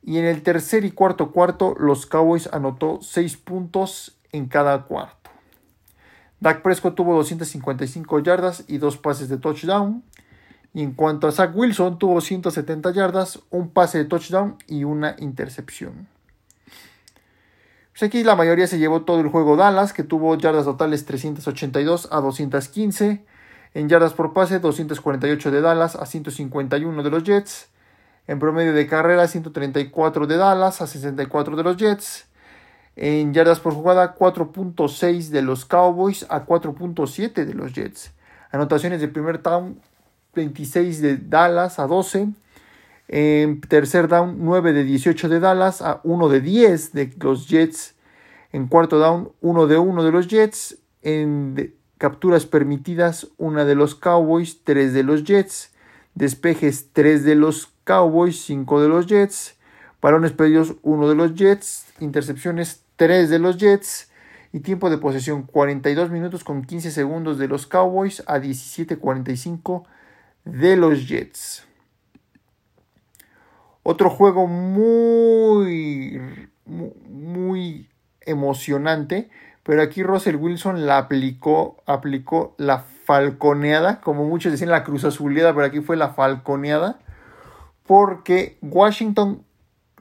Y 0.03 0.17
en 0.17 0.25
el 0.25 0.41
tercer 0.41 0.83
y 0.83 0.91
cuarto 0.91 1.31
cuarto 1.31 1.75
los 1.79 2.05
Cowboys 2.05 2.49
anotó 2.51 2.99
6 3.01 3.37
puntos 3.37 4.17
en 4.31 4.47
cada 4.47 4.83
cuarto. 4.83 5.29
Dak 6.41 6.63
Prescott 6.63 6.95
tuvo 6.95 7.15
255 7.15 8.19
yardas 8.19 8.65
y 8.67 8.79
dos 8.79 8.97
pases 8.97 9.29
de 9.29 9.37
touchdown. 9.37 10.03
Y 10.73 10.81
en 10.81 10.93
cuanto 10.93 11.27
a 11.27 11.31
Zach 11.31 11.51
Wilson, 11.53 11.99
tuvo 11.99 12.19
170 12.19 12.91
yardas, 12.91 13.39
un 13.51 13.69
pase 13.69 13.99
de 13.99 14.05
touchdown 14.05 14.57
y 14.67 14.83
una 14.85 15.15
intercepción. 15.19 16.07
Pues 17.91 18.03
aquí 18.03 18.23
la 18.23 18.35
mayoría 18.35 18.67
se 18.67 18.79
llevó 18.79 19.01
todo 19.01 19.19
el 19.19 19.27
juego 19.27 19.57
Dallas, 19.57 19.91
que 19.91 20.03
tuvo 20.03 20.35
yardas 20.37 20.65
totales 20.65 21.05
382 21.05 22.07
a 22.11 22.21
215. 22.21 23.25
En 23.73 23.89
yardas 23.89 24.13
por 24.13 24.33
pase, 24.33 24.59
248 24.59 25.51
de 25.51 25.61
Dallas 25.61 25.95
a 25.95 26.05
151 26.05 27.03
de 27.03 27.09
los 27.09 27.23
Jets. 27.23 27.69
En 28.27 28.39
promedio 28.39 28.73
de 28.73 28.87
carrera, 28.87 29.27
134 29.27 30.27
de 30.27 30.37
Dallas 30.37 30.81
a 30.81 30.87
64 30.87 31.55
de 31.55 31.63
los 31.63 31.77
Jets. 31.77 32.27
En 32.95 33.33
yardas 33.33 33.59
por 33.59 33.73
jugada, 33.73 34.15
4.6 34.15 35.29
de 35.29 35.41
los 35.41 35.65
Cowboys 35.65 36.25
a 36.29 36.45
4.7 36.45 37.45
de 37.45 37.53
los 37.53 37.73
Jets. 37.73 38.11
Anotaciones 38.51 39.01
de 39.01 39.07
primer 39.09 39.41
down, 39.41 39.81
26 40.33 41.01
de 41.01 41.17
Dallas 41.17 41.79
a 41.79 41.87
12. 41.87 42.29
En 43.13 43.59
tercer 43.59 44.07
down, 44.07 44.37
9 44.39 44.71
de 44.71 44.85
18 44.85 45.27
de 45.27 45.41
Dallas 45.41 45.81
a 45.81 45.99
1 46.05 46.29
de 46.29 46.39
10 46.39 46.93
de 46.93 47.13
los 47.19 47.49
Jets. 47.49 47.95
En 48.53 48.67
cuarto 48.67 48.99
down, 48.99 49.33
1 49.41 49.67
de 49.67 49.77
1 49.77 50.03
de 50.05 50.11
los 50.13 50.29
Jets. 50.29 50.77
En 51.01 51.75
capturas 51.97 52.45
permitidas, 52.45 53.27
1 53.37 53.65
de 53.65 53.75
los 53.75 53.95
Cowboys, 53.95 54.63
3 54.63 54.93
de 54.93 55.03
los 55.03 55.25
Jets. 55.25 55.73
Despejes, 56.15 56.87
3 56.93 57.25
de 57.25 57.35
los 57.35 57.73
Cowboys, 57.83 58.45
5 58.45 58.81
de 58.81 58.87
los 58.87 59.07
Jets. 59.07 59.57
Balones 60.01 60.31
perdidos, 60.31 60.75
1 60.81 61.09
de 61.09 61.15
los 61.15 61.35
Jets. 61.35 61.87
Intercepciones, 61.99 62.85
3 62.95 63.29
de 63.29 63.39
los 63.39 63.57
Jets. 63.57 64.09
Y 64.53 64.61
tiempo 64.61 64.89
de 64.89 64.97
posesión, 64.97 65.43
42 65.43 66.11
minutos 66.11 66.45
con 66.45 66.63
15 66.63 66.91
segundos 66.91 67.37
de 67.37 67.49
los 67.49 67.67
Cowboys 67.67 68.23
a 68.25 68.39
17.45 68.39 69.83
de 70.45 70.77
los 70.77 71.09
Jets. 71.09 71.67
Otro 73.83 74.09
juego 74.09 74.47
muy, 74.47 76.21
muy 76.65 77.89
emocionante, 78.21 79.29
pero 79.63 79.81
aquí 79.81 80.03
Russell 80.03 80.35
Wilson 80.35 80.85
la 80.85 80.97
aplicó, 80.97 81.77
aplicó 81.85 82.55
la 82.57 82.79
falconeada, 82.79 84.01
como 84.01 84.25
muchos 84.25 84.51
decían 84.51 84.69
la 84.69 84.83
cruz 84.83 85.03
azuleada, 85.03 85.53
pero 85.53 85.65
aquí 85.65 85.81
fue 85.81 85.97
la 85.97 86.09
falconeada, 86.09 86.99
porque 87.85 88.57
Washington 88.61 89.43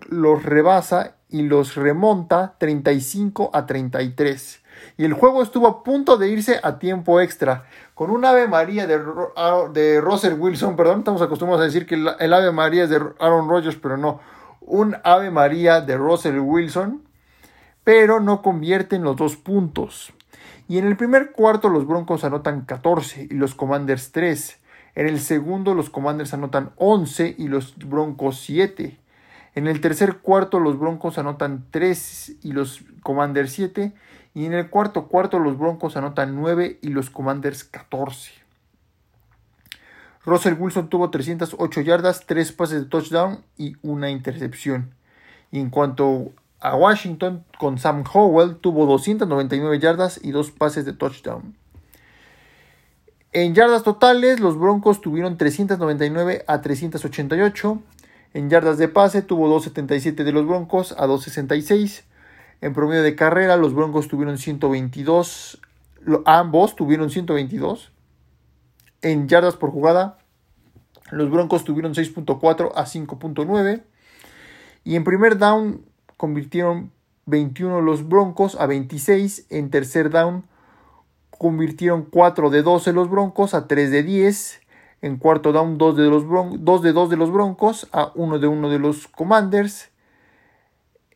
los 0.08 0.42
rebasa 0.42 1.16
y 1.30 1.42
los 1.42 1.74
remonta 1.76 2.54
35 2.58 3.50
a 3.52 3.66
33 3.66 4.60
y 4.96 5.04
el 5.04 5.14
juego 5.14 5.42
estuvo 5.42 5.66
a 5.66 5.82
punto 5.82 6.16
de 6.16 6.28
irse 6.28 6.60
a 6.62 6.78
tiempo 6.78 7.20
extra. 7.20 7.64
Con 7.94 8.10
un 8.10 8.24
Ave 8.24 8.48
María 8.48 8.86
de, 8.86 8.98
de 9.72 10.00
Russell 10.00 10.34
Wilson, 10.34 10.76
perdón, 10.76 11.00
estamos 11.00 11.22
acostumbrados 11.22 11.62
a 11.62 11.66
decir 11.66 11.86
que 11.86 11.94
el, 11.94 12.32
Ave 12.32 12.52
María 12.52 12.84
es 12.84 12.90
de 12.90 13.00
Aaron 13.18 13.48
Rodgers, 13.48 13.76
pero 13.76 13.96
no. 13.96 14.20
Un 14.60 14.96
Ave 15.04 15.30
María 15.30 15.80
de 15.80 15.96
Russell 15.96 16.38
Wilson, 16.38 17.02
pero 17.84 18.20
no 18.20 18.42
convierten 18.42 19.02
los 19.02 19.16
dos 19.16 19.36
puntos. 19.36 20.12
Y 20.68 20.78
en 20.78 20.86
el 20.86 20.96
primer 20.96 21.32
cuarto 21.32 21.68
los 21.68 21.86
Broncos 21.86 22.24
anotan 22.24 22.62
14 22.62 23.28
y 23.30 23.34
los 23.34 23.54
Commanders 23.54 24.12
3. 24.12 24.60
En 24.94 25.06
el 25.06 25.18
segundo 25.18 25.74
los 25.74 25.90
Commanders 25.90 26.34
anotan 26.34 26.70
11 26.76 27.34
y 27.38 27.48
los 27.48 27.76
Broncos 27.76 28.40
7. 28.40 28.99
En 29.54 29.66
el 29.66 29.80
tercer 29.80 30.18
cuarto 30.18 30.60
los 30.60 30.78
Broncos 30.78 31.18
anotan 31.18 31.64
3 31.70 32.36
y 32.42 32.52
los 32.52 32.82
Commanders 33.02 33.52
7. 33.52 33.92
Y 34.34 34.46
en 34.46 34.54
el 34.54 34.70
cuarto 34.70 35.08
cuarto 35.08 35.38
los 35.38 35.58
Broncos 35.58 35.96
anotan 35.96 36.36
9 36.36 36.78
y 36.82 36.88
los 36.88 37.10
Commanders 37.10 37.64
14. 37.64 38.32
Russell 40.24 40.54
Wilson 40.58 40.88
tuvo 40.88 41.10
308 41.10 41.80
yardas, 41.80 42.26
3 42.26 42.52
pases 42.52 42.82
de 42.82 42.88
touchdown 42.88 43.42
y 43.56 43.76
una 43.82 44.10
intercepción. 44.10 44.94
Y 45.50 45.58
en 45.58 45.70
cuanto 45.70 46.32
a 46.60 46.76
Washington, 46.76 47.44
con 47.58 47.78
Sam 47.78 48.04
Howell 48.12 48.56
tuvo 48.56 48.86
299 48.86 49.78
yardas 49.80 50.20
y 50.22 50.30
2 50.30 50.50
pases 50.52 50.84
de 50.84 50.92
touchdown. 50.92 51.56
En 53.32 53.54
yardas 53.54 53.82
totales, 53.82 54.40
los 54.40 54.58
Broncos 54.58 55.00
tuvieron 55.00 55.38
399 55.38 56.44
a 56.46 56.60
388. 56.60 57.82
En 58.32 58.48
yardas 58.48 58.78
de 58.78 58.88
pase, 58.88 59.22
tuvo 59.22 59.48
277 59.48 60.22
de 60.24 60.32
los 60.32 60.46
Broncos 60.46 60.92
a 60.96 61.06
266. 61.06 62.04
En 62.60 62.72
promedio 62.74 63.02
de 63.02 63.16
carrera, 63.16 63.56
los 63.56 63.74
Broncos 63.74 64.08
tuvieron 64.08 64.38
122. 64.38 65.60
Ambos 66.26 66.76
tuvieron 66.76 67.10
122. 67.10 67.90
En 69.02 69.28
yardas 69.28 69.56
por 69.56 69.70
jugada, 69.70 70.18
los 71.10 71.30
Broncos 71.30 71.64
tuvieron 71.64 71.94
6.4 71.94 72.72
a 72.74 72.84
5.9. 72.84 73.82
Y 74.84 74.96
en 74.96 75.04
primer 75.04 75.38
down 75.38 75.84
convirtieron 76.16 76.92
21 77.26 77.80
los 77.80 78.06
Broncos 78.08 78.56
a 78.60 78.66
26. 78.66 79.46
En 79.50 79.70
tercer 79.70 80.10
down 80.10 80.44
convirtieron 81.30 82.04
4 82.04 82.50
de 82.50 82.62
12 82.62 82.92
los 82.92 83.10
Broncos 83.10 83.54
a 83.54 83.66
3 83.66 83.90
de 83.90 84.02
10. 84.02 84.60
En 85.02 85.16
cuarto 85.16 85.52
down, 85.52 85.78
2 85.78 85.96
de, 85.96 86.04
dos 86.04 86.82
de 86.82 86.92
2 86.92 87.10
de 87.10 87.16
los 87.16 87.32
Broncos 87.32 87.88
a 87.92 88.12
1 88.14 88.38
de 88.38 88.46
1 88.46 88.68
de 88.68 88.78
los 88.78 89.08
Commanders. 89.08 89.90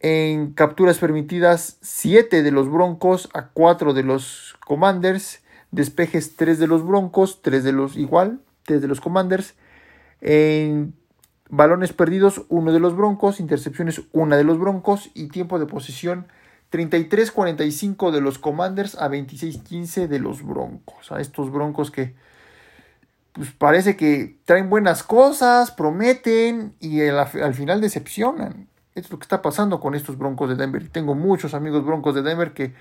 En 0.00 0.52
capturas 0.52 0.98
permitidas, 0.98 1.78
7 1.82 2.42
de 2.42 2.50
los 2.50 2.70
Broncos 2.70 3.28
a 3.34 3.48
4 3.48 3.92
de 3.92 4.02
los 4.02 4.56
Commanders. 4.66 5.42
Despejes 5.70 6.36
3 6.36 6.58
de 6.58 6.66
los 6.66 6.86
Broncos, 6.86 7.42
3 7.42 7.64
de 7.64 7.72
los 7.72 7.96
igual, 7.96 8.40
3 8.64 8.80
de 8.80 8.88
los 8.88 9.00
Commanders. 9.00 9.54
En 10.20 10.94
balones 11.50 11.92
perdidos, 11.92 12.42
1 12.48 12.72
de 12.72 12.80
los 12.80 12.96
Broncos. 12.96 13.38
Intercepciones, 13.38 14.02
1 14.12 14.36
de 14.36 14.44
los 14.44 14.58
Broncos. 14.58 15.10
Y 15.14 15.28
tiempo 15.28 15.58
de 15.58 15.66
posición, 15.66 16.26
33-45 16.70 18.10
de 18.12 18.20
los 18.22 18.38
Commanders 18.38 18.94
a 18.94 19.08
26-15 19.08 20.06
de 20.06 20.18
los 20.20 20.42
Broncos. 20.42 21.12
A 21.12 21.20
estos 21.20 21.50
Broncos 21.50 21.90
que 21.90 22.14
pues 23.34 23.50
parece 23.50 23.96
que 23.96 24.38
traen 24.44 24.70
buenas 24.70 25.02
cosas, 25.02 25.72
prometen 25.72 26.76
y 26.78 27.02
al, 27.02 27.54
final 27.54 27.80
decepcionan. 27.80 28.68
Es 28.94 29.10
lo 29.10 29.18
que 29.18 29.24
está 29.24 29.42
pasando 29.42 29.80
con 29.80 29.96
estos 29.96 30.16
Broncos 30.16 30.48
de 30.48 30.54
Denver. 30.54 30.88
Tengo 30.88 31.16
muchos 31.16 31.52
amigos 31.52 31.84
Broncos 31.84 32.14
de 32.14 32.22
Denver 32.22 32.54
que 32.54 32.74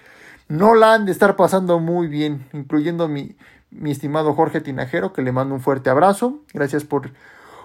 no 0.47 0.75
la 0.75 0.93
han 0.93 1.05
de 1.05 1.11
estar 1.11 1.35
pasando 1.35 1.79
muy 1.79 2.05
bien, 2.05 2.45
incluyendo 2.53 3.07
mi, 3.07 3.35
mi 3.71 3.89
estimado 3.89 4.35
Jorge 4.35 4.61
Tinajero, 4.61 5.11
que 5.11 5.23
le 5.23 5.31
mando 5.31 5.55
un 5.55 5.61
fuerte 5.61 5.89
abrazo. 5.89 6.43
Gracias 6.53 6.83
por, 6.83 7.09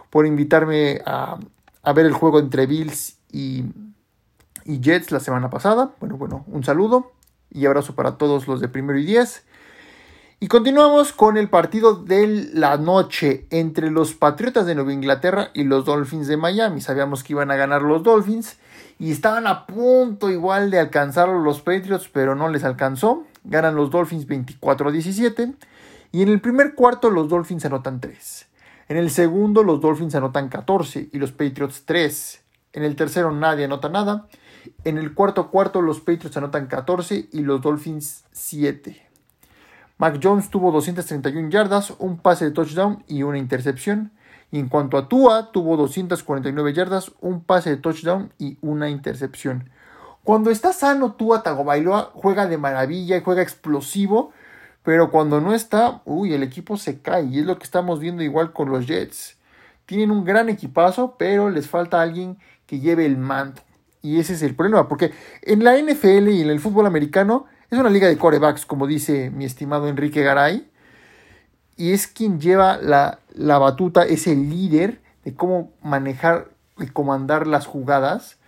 por 0.08 0.24
invitarme 0.24 1.02
a, 1.04 1.38
a 1.82 1.92
ver 1.92 2.06
el 2.06 2.14
juego 2.14 2.38
entre 2.38 2.64
Bills 2.64 3.18
y, 3.30 3.66
y 4.64 4.80
Jets 4.80 5.12
la 5.12 5.20
semana 5.20 5.50
pasada. 5.50 5.90
Bueno, 6.00 6.16
bueno, 6.16 6.46
un 6.46 6.64
saludo 6.64 7.12
y 7.50 7.66
abrazo 7.66 7.94
para 7.94 8.16
todos 8.16 8.48
los 8.48 8.60
de 8.60 8.68
primero 8.68 8.98
y 8.98 9.04
diez. 9.04 9.44
Y 10.40 10.46
continuamos 10.46 11.12
con 11.12 11.36
el 11.36 11.48
partido 11.48 11.96
de 11.96 12.48
la 12.54 12.76
noche 12.76 13.48
entre 13.50 13.90
los 13.90 14.14
Patriotas 14.14 14.66
de 14.66 14.76
Nueva 14.76 14.92
Inglaterra 14.92 15.50
y 15.52 15.64
los 15.64 15.84
Dolphins 15.84 16.28
de 16.28 16.36
Miami. 16.36 16.80
Sabíamos 16.80 17.24
que 17.24 17.32
iban 17.32 17.50
a 17.50 17.56
ganar 17.56 17.82
los 17.82 18.04
Dolphins 18.04 18.56
y 19.00 19.10
estaban 19.10 19.48
a 19.48 19.66
punto 19.66 20.30
igual 20.30 20.70
de 20.70 20.78
alcanzar 20.78 21.28
los 21.28 21.60
Patriots, 21.60 22.08
pero 22.12 22.36
no 22.36 22.48
les 22.48 22.62
alcanzó. 22.62 23.24
Ganan 23.42 23.74
los 23.74 23.90
Dolphins 23.90 24.28
24-17 24.28 25.56
y 26.12 26.22
en 26.22 26.28
el 26.28 26.40
primer 26.40 26.76
cuarto 26.76 27.10
los 27.10 27.28
Dolphins 27.28 27.64
anotan 27.64 27.98
3. 27.98 28.46
En 28.90 28.96
el 28.96 29.10
segundo 29.10 29.64
los 29.64 29.80
Dolphins 29.80 30.14
anotan 30.14 30.48
14 30.48 31.08
y 31.12 31.18
los 31.18 31.32
Patriots 31.32 31.82
3. 31.84 32.44
En 32.74 32.84
el 32.84 32.94
tercero 32.94 33.32
nadie 33.32 33.64
anota 33.64 33.88
nada. 33.88 34.28
En 34.84 34.98
el 34.98 35.14
cuarto 35.14 35.50
cuarto 35.50 35.82
los 35.82 35.98
Patriots 35.98 36.36
anotan 36.36 36.68
14 36.68 37.28
y 37.32 37.40
los 37.40 37.60
Dolphins 37.60 38.22
7. 38.30 39.07
Mac 39.98 40.20
Jones 40.22 40.48
tuvo 40.48 40.70
231 40.70 41.50
yardas, 41.50 41.92
un 41.98 42.18
pase 42.18 42.44
de 42.44 42.50
touchdown 42.52 43.02
y 43.08 43.24
una 43.24 43.38
intercepción. 43.38 44.12
Y 44.52 44.60
en 44.60 44.68
cuanto 44.68 44.96
a 44.96 45.08
Tua, 45.08 45.50
tuvo 45.50 45.76
249 45.76 46.72
yardas, 46.72 47.10
un 47.20 47.42
pase 47.42 47.70
de 47.70 47.76
touchdown 47.78 48.32
y 48.38 48.58
una 48.60 48.88
intercepción. 48.88 49.70
Cuando 50.22 50.50
está 50.50 50.72
sano, 50.72 51.14
Tua 51.14 51.42
Tagovailoa 51.42 52.12
juega 52.14 52.46
de 52.46 52.58
maravilla 52.58 53.16
y 53.16 53.22
juega 53.22 53.42
explosivo, 53.42 54.32
pero 54.84 55.10
cuando 55.10 55.40
no 55.40 55.52
está, 55.52 56.00
uy, 56.04 56.32
el 56.32 56.44
equipo 56.44 56.76
se 56.76 57.02
cae. 57.02 57.24
Y 57.24 57.40
es 57.40 57.46
lo 57.46 57.58
que 57.58 57.64
estamos 57.64 57.98
viendo 57.98 58.22
igual 58.22 58.52
con 58.52 58.70
los 58.70 58.86
Jets. 58.86 59.36
Tienen 59.84 60.12
un 60.12 60.24
gran 60.24 60.48
equipazo, 60.48 61.16
pero 61.18 61.50
les 61.50 61.68
falta 61.68 62.00
alguien 62.00 62.38
que 62.66 62.78
lleve 62.78 63.04
el 63.04 63.16
manto. 63.16 63.62
Y 64.00 64.20
ese 64.20 64.34
es 64.34 64.42
el 64.42 64.54
problema, 64.54 64.86
porque 64.86 65.12
en 65.42 65.64
la 65.64 65.76
NFL 65.76 66.28
y 66.28 66.42
en 66.42 66.50
el 66.50 66.60
fútbol 66.60 66.86
americano 66.86 67.46
es 67.70 67.78
una 67.78 67.90
liga 67.90 68.08
de 68.08 68.16
corebacks, 68.16 68.64
como 68.64 68.86
dice 68.86 69.30
mi 69.30 69.44
estimado 69.44 69.88
Enrique 69.88 70.22
Garay. 70.22 70.68
Y 71.76 71.92
es 71.92 72.06
quien 72.06 72.40
lleva 72.40 72.78
la, 72.78 73.20
la 73.34 73.58
batuta, 73.58 74.04
es 74.04 74.26
el 74.26 74.48
líder 74.50 75.00
de 75.24 75.34
cómo 75.34 75.70
manejar 75.82 76.48
y 76.78 76.86
comandar 76.86 77.46
las 77.46 77.66
jugadas. 77.66 78.38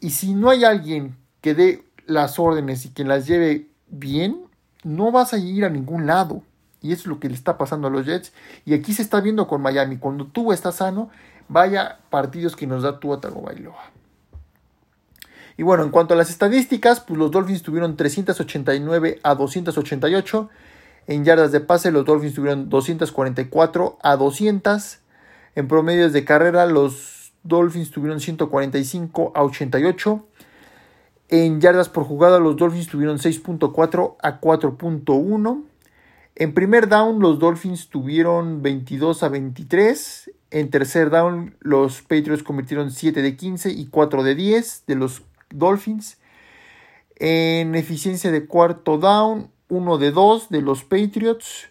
Y 0.00 0.10
si 0.10 0.34
no 0.34 0.50
hay 0.50 0.64
alguien 0.64 1.16
que 1.40 1.54
dé 1.54 1.84
las 2.06 2.38
órdenes 2.38 2.84
y 2.84 2.90
que 2.90 3.04
las 3.04 3.26
lleve 3.26 3.68
bien, 3.88 4.44
no 4.82 5.12
vas 5.12 5.32
a 5.32 5.38
ir 5.38 5.64
a 5.64 5.70
ningún 5.70 6.06
lado. 6.06 6.42
Y 6.82 6.92
eso 6.92 7.02
es 7.02 7.06
lo 7.06 7.20
que 7.20 7.28
le 7.28 7.34
está 7.34 7.56
pasando 7.56 7.88
a 7.88 7.90
los 7.90 8.04
Jets. 8.04 8.32
Y 8.66 8.74
aquí 8.74 8.92
se 8.92 9.02
está 9.02 9.20
viendo 9.20 9.46
con 9.46 9.62
Miami. 9.62 9.96
Cuando 9.96 10.26
tú 10.26 10.52
estás 10.52 10.76
sano, 10.76 11.10
vaya 11.48 12.00
partidos 12.10 12.56
que 12.56 12.66
nos 12.66 12.82
da 12.82 13.00
tu 13.00 13.08
Bailoa. 13.08 13.90
Y 15.56 15.62
bueno, 15.62 15.84
en 15.84 15.90
cuanto 15.90 16.14
a 16.14 16.16
las 16.16 16.30
estadísticas, 16.30 17.00
pues 17.00 17.18
los 17.18 17.30
Dolphins 17.30 17.62
tuvieron 17.62 17.96
389 17.96 19.20
a 19.22 19.34
288. 19.34 20.48
En 21.06 21.24
yardas 21.24 21.52
de 21.52 21.60
pase, 21.60 21.92
los 21.92 22.04
Dolphins 22.04 22.34
tuvieron 22.34 22.68
244 22.68 23.98
a 24.02 24.16
200. 24.16 24.98
En 25.54 25.68
promedios 25.68 26.12
de 26.12 26.24
carrera, 26.24 26.66
los 26.66 27.32
Dolphins 27.44 27.90
tuvieron 27.90 28.20
145 28.20 29.32
a 29.34 29.44
88. 29.44 30.26
En 31.28 31.60
yardas 31.60 31.88
por 31.88 32.04
jugada, 32.04 32.40
los 32.40 32.56
Dolphins 32.56 32.88
tuvieron 32.88 33.18
6.4 33.18 34.16
a 34.22 34.40
4.1. 34.40 35.64
En 36.36 36.52
primer 36.52 36.88
down, 36.88 37.20
los 37.20 37.38
Dolphins 37.38 37.88
tuvieron 37.88 38.62
22 38.62 39.22
a 39.22 39.28
23. 39.28 40.32
En 40.50 40.70
tercer 40.70 41.10
down, 41.10 41.56
los 41.60 42.02
Patriots 42.02 42.42
convirtieron 42.42 42.90
7 42.90 43.22
de 43.22 43.36
15 43.36 43.70
y 43.70 43.86
4 43.86 44.22
de 44.24 44.34
10 44.34 44.84
de 44.86 44.94
los 44.96 45.22
Dolphins. 45.58 46.18
En 47.16 47.74
eficiencia 47.74 48.30
de 48.30 48.46
cuarto 48.46 48.98
down, 48.98 49.50
1 49.68 49.98
de 49.98 50.10
2 50.10 50.48
de 50.50 50.62
los 50.62 50.84
Patriots. 50.84 51.70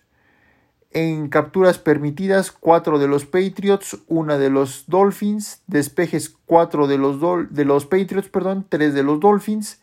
En 0.92 1.30
capturas 1.30 1.80
permitidas, 1.80 2.52
4 2.52 3.00
de 3.00 3.08
los 3.08 3.26
Patriots, 3.26 3.98
1 4.08 4.38
de 4.38 4.50
los 4.50 4.86
Dolphins. 4.88 5.64
Despejes, 5.68 6.36
4 6.46 6.88
de 6.88 6.98
los, 6.98 7.20
de 7.50 7.66
los 7.66 7.86
Patriots, 7.86 8.30
perdón, 8.30 8.66
3 8.70 8.94
de 8.94 9.04
los 9.04 9.20
Dolphins. 9.20 9.82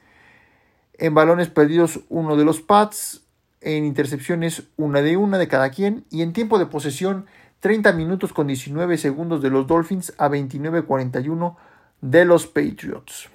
En 0.94 1.14
balones 1.14 1.48
perdidos, 1.48 2.00
1 2.08 2.36
de 2.36 2.44
los 2.44 2.60
Pats. 2.60 3.24
En 3.60 3.84
intercepciones, 3.84 4.62
1 4.76 5.02
de 5.02 5.16
1 5.16 5.38
de 5.38 5.48
cada 5.48 5.70
quien. 5.70 6.04
Y 6.10 6.22
en 6.22 6.32
tiempo 6.32 6.58
de 6.58 6.66
posesión, 6.66 7.26
30 7.60 7.92
minutos 7.92 8.32
con 8.32 8.46
19 8.46 8.96
segundos 8.96 9.42
de 9.42 9.50
los 9.50 9.66
Dolphins 9.66 10.14
a 10.16 10.28
29-41 10.28 11.56
de 12.00 12.24
los 12.24 12.46
Patriots. 12.46 13.28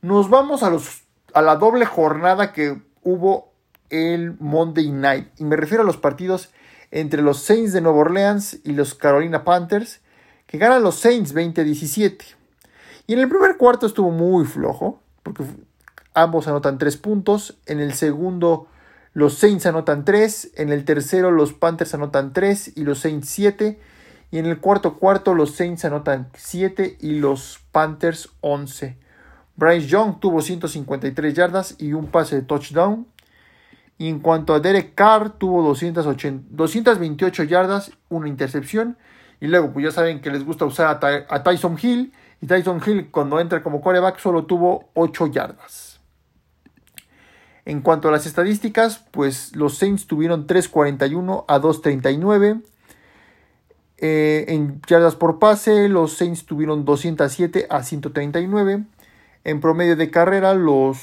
Nos 0.00 0.30
vamos 0.30 0.62
a, 0.62 0.70
los, 0.70 1.02
a 1.34 1.42
la 1.42 1.56
doble 1.56 1.84
jornada 1.84 2.52
que 2.52 2.80
hubo 3.02 3.52
el 3.90 4.36
Monday 4.38 4.90
Night. 4.90 5.28
Y 5.38 5.44
me 5.44 5.56
refiero 5.56 5.82
a 5.82 5.86
los 5.86 5.96
partidos 5.96 6.50
entre 6.92 7.20
los 7.20 7.42
Saints 7.42 7.72
de 7.72 7.80
Nueva 7.80 7.98
Orleans 7.98 8.60
y 8.62 8.72
los 8.72 8.94
Carolina 8.94 9.44
Panthers, 9.44 10.00
que 10.46 10.58
ganan 10.58 10.82
los 10.82 11.00
Saints 11.00 11.34
20-17. 11.34 12.18
Y 13.08 13.14
en 13.14 13.18
el 13.18 13.28
primer 13.28 13.56
cuarto 13.56 13.86
estuvo 13.86 14.10
muy 14.12 14.44
flojo, 14.44 15.00
porque 15.24 15.44
ambos 16.14 16.46
anotan 16.46 16.78
3 16.78 16.96
puntos. 16.98 17.58
En 17.66 17.80
el 17.80 17.92
segundo, 17.92 18.68
los 19.14 19.34
Saints 19.34 19.66
anotan 19.66 20.04
3. 20.04 20.52
En 20.56 20.70
el 20.70 20.84
tercero, 20.84 21.32
los 21.32 21.54
Panthers 21.54 21.94
anotan 21.94 22.32
3 22.32 22.76
y 22.76 22.84
los 22.84 23.00
Saints 23.00 23.28
7. 23.30 23.80
Y 24.30 24.38
en 24.38 24.46
el 24.46 24.60
cuarto 24.60 24.96
cuarto, 24.98 25.34
los 25.34 25.56
Saints 25.56 25.84
anotan 25.84 26.28
7 26.34 26.98
y 27.00 27.18
los 27.18 27.60
Panthers 27.72 28.30
11. 28.42 29.07
Bryce 29.58 29.88
Young 29.88 30.20
tuvo 30.20 30.40
153 30.40 31.34
yardas 31.34 31.74
y 31.78 31.92
un 31.92 32.06
pase 32.06 32.36
de 32.36 32.42
touchdown. 32.42 33.08
Y 33.98 34.08
en 34.08 34.20
cuanto 34.20 34.54
a 34.54 34.60
Derek 34.60 34.94
Carr, 34.94 35.30
tuvo 35.30 35.64
228 35.64 37.42
yardas, 37.42 37.90
una 38.08 38.28
intercepción. 38.28 38.96
Y 39.40 39.48
luego, 39.48 39.72
pues 39.72 39.86
ya 39.86 39.90
saben 39.90 40.20
que 40.20 40.30
les 40.30 40.44
gusta 40.44 40.64
usar 40.64 41.00
a, 41.28 41.42
Tyson 41.42 41.76
Hill. 41.82 42.12
Y 42.40 42.46
Tyson 42.46 42.80
Hill, 42.86 43.10
cuando 43.10 43.40
entra 43.40 43.60
como 43.60 43.80
quarterback, 43.80 44.20
solo 44.20 44.44
tuvo 44.44 44.90
8 44.94 45.26
yardas. 45.26 45.98
En 47.64 47.80
cuanto 47.80 48.06
a 48.08 48.12
las 48.12 48.26
estadísticas, 48.26 49.04
pues 49.10 49.56
los 49.56 49.76
Saints 49.76 50.06
tuvieron 50.06 50.46
3.41 50.46 51.44
a 51.48 51.58
2.39. 51.58 52.62
Eh, 53.96 54.44
en 54.46 54.80
yardas 54.86 55.16
por 55.16 55.40
pase, 55.40 55.88
los 55.88 56.16
Saints 56.16 56.46
tuvieron 56.46 56.84
207 56.84 57.66
a 57.68 57.82
139. 57.82 58.84
En 59.44 59.60
promedio 59.60 59.96
de 59.96 60.10
carrera, 60.10 60.54
los, 60.54 60.98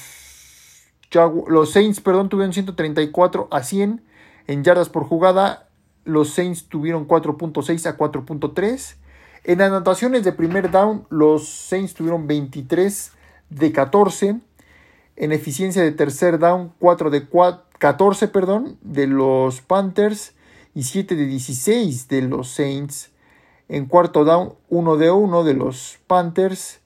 los 1.48 1.72
Saints 1.72 2.00
perdón, 2.00 2.28
tuvieron 2.28 2.52
134 2.52 3.48
a 3.50 3.62
100. 3.62 4.02
En 4.46 4.64
yardas 4.64 4.88
por 4.88 5.04
jugada, 5.04 5.68
los 6.04 6.30
Saints 6.30 6.68
tuvieron 6.68 7.06
4.6 7.08 7.86
a 7.86 7.96
4.3. 7.96 8.96
En 9.44 9.62
anotaciones 9.62 10.24
de 10.24 10.32
primer 10.32 10.70
down, 10.70 11.06
los 11.08 11.48
Saints 11.48 11.94
tuvieron 11.94 12.26
23 12.26 13.12
de 13.50 13.72
14. 13.72 14.40
En 15.16 15.32
eficiencia 15.32 15.82
de 15.82 15.92
tercer 15.92 16.38
down, 16.38 16.72
4 16.78 17.10
de 17.10 17.26
14 17.78 18.28
perdón, 18.28 18.76
de 18.82 19.06
los 19.06 19.60
Panthers 19.60 20.34
y 20.74 20.82
7 20.82 21.16
de 21.16 21.26
16 21.26 22.08
de 22.08 22.22
los 22.22 22.48
Saints. 22.48 23.10
En 23.68 23.86
cuarto 23.86 24.24
down, 24.24 24.54
1 24.68 24.96
de 24.96 25.10
1 25.10 25.44
de 25.44 25.54
los 25.54 25.98
Panthers. 26.06 26.80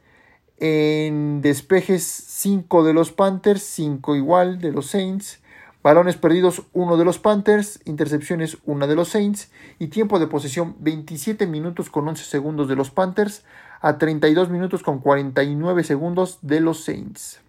En 0.60 1.40
despejes 1.40 2.04
5 2.04 2.84
de 2.84 2.92
los 2.92 3.12
Panthers, 3.12 3.62
5 3.62 4.14
igual 4.14 4.60
de 4.60 4.72
los 4.72 4.88
Saints. 4.88 5.40
Balones 5.82 6.16
perdidos, 6.16 6.64
uno 6.74 6.98
de 6.98 7.06
los 7.06 7.18
Panthers, 7.18 7.80
intercepciones, 7.86 8.58
una 8.66 8.86
de 8.86 8.94
los 8.94 9.08
Saints 9.08 9.50
y 9.78 9.86
tiempo 9.86 10.18
de 10.18 10.26
posesión 10.26 10.76
27 10.80 11.46
minutos 11.46 11.88
con 11.88 12.06
11 12.06 12.22
segundos 12.24 12.68
de 12.68 12.76
los 12.76 12.90
Panthers 12.90 13.42
a 13.80 13.96
32 13.96 14.50
minutos 14.50 14.82
con 14.82 14.98
49 14.98 15.82
segundos 15.82 16.38
de 16.42 16.60
los 16.60 16.84
Saints. 16.84 17.40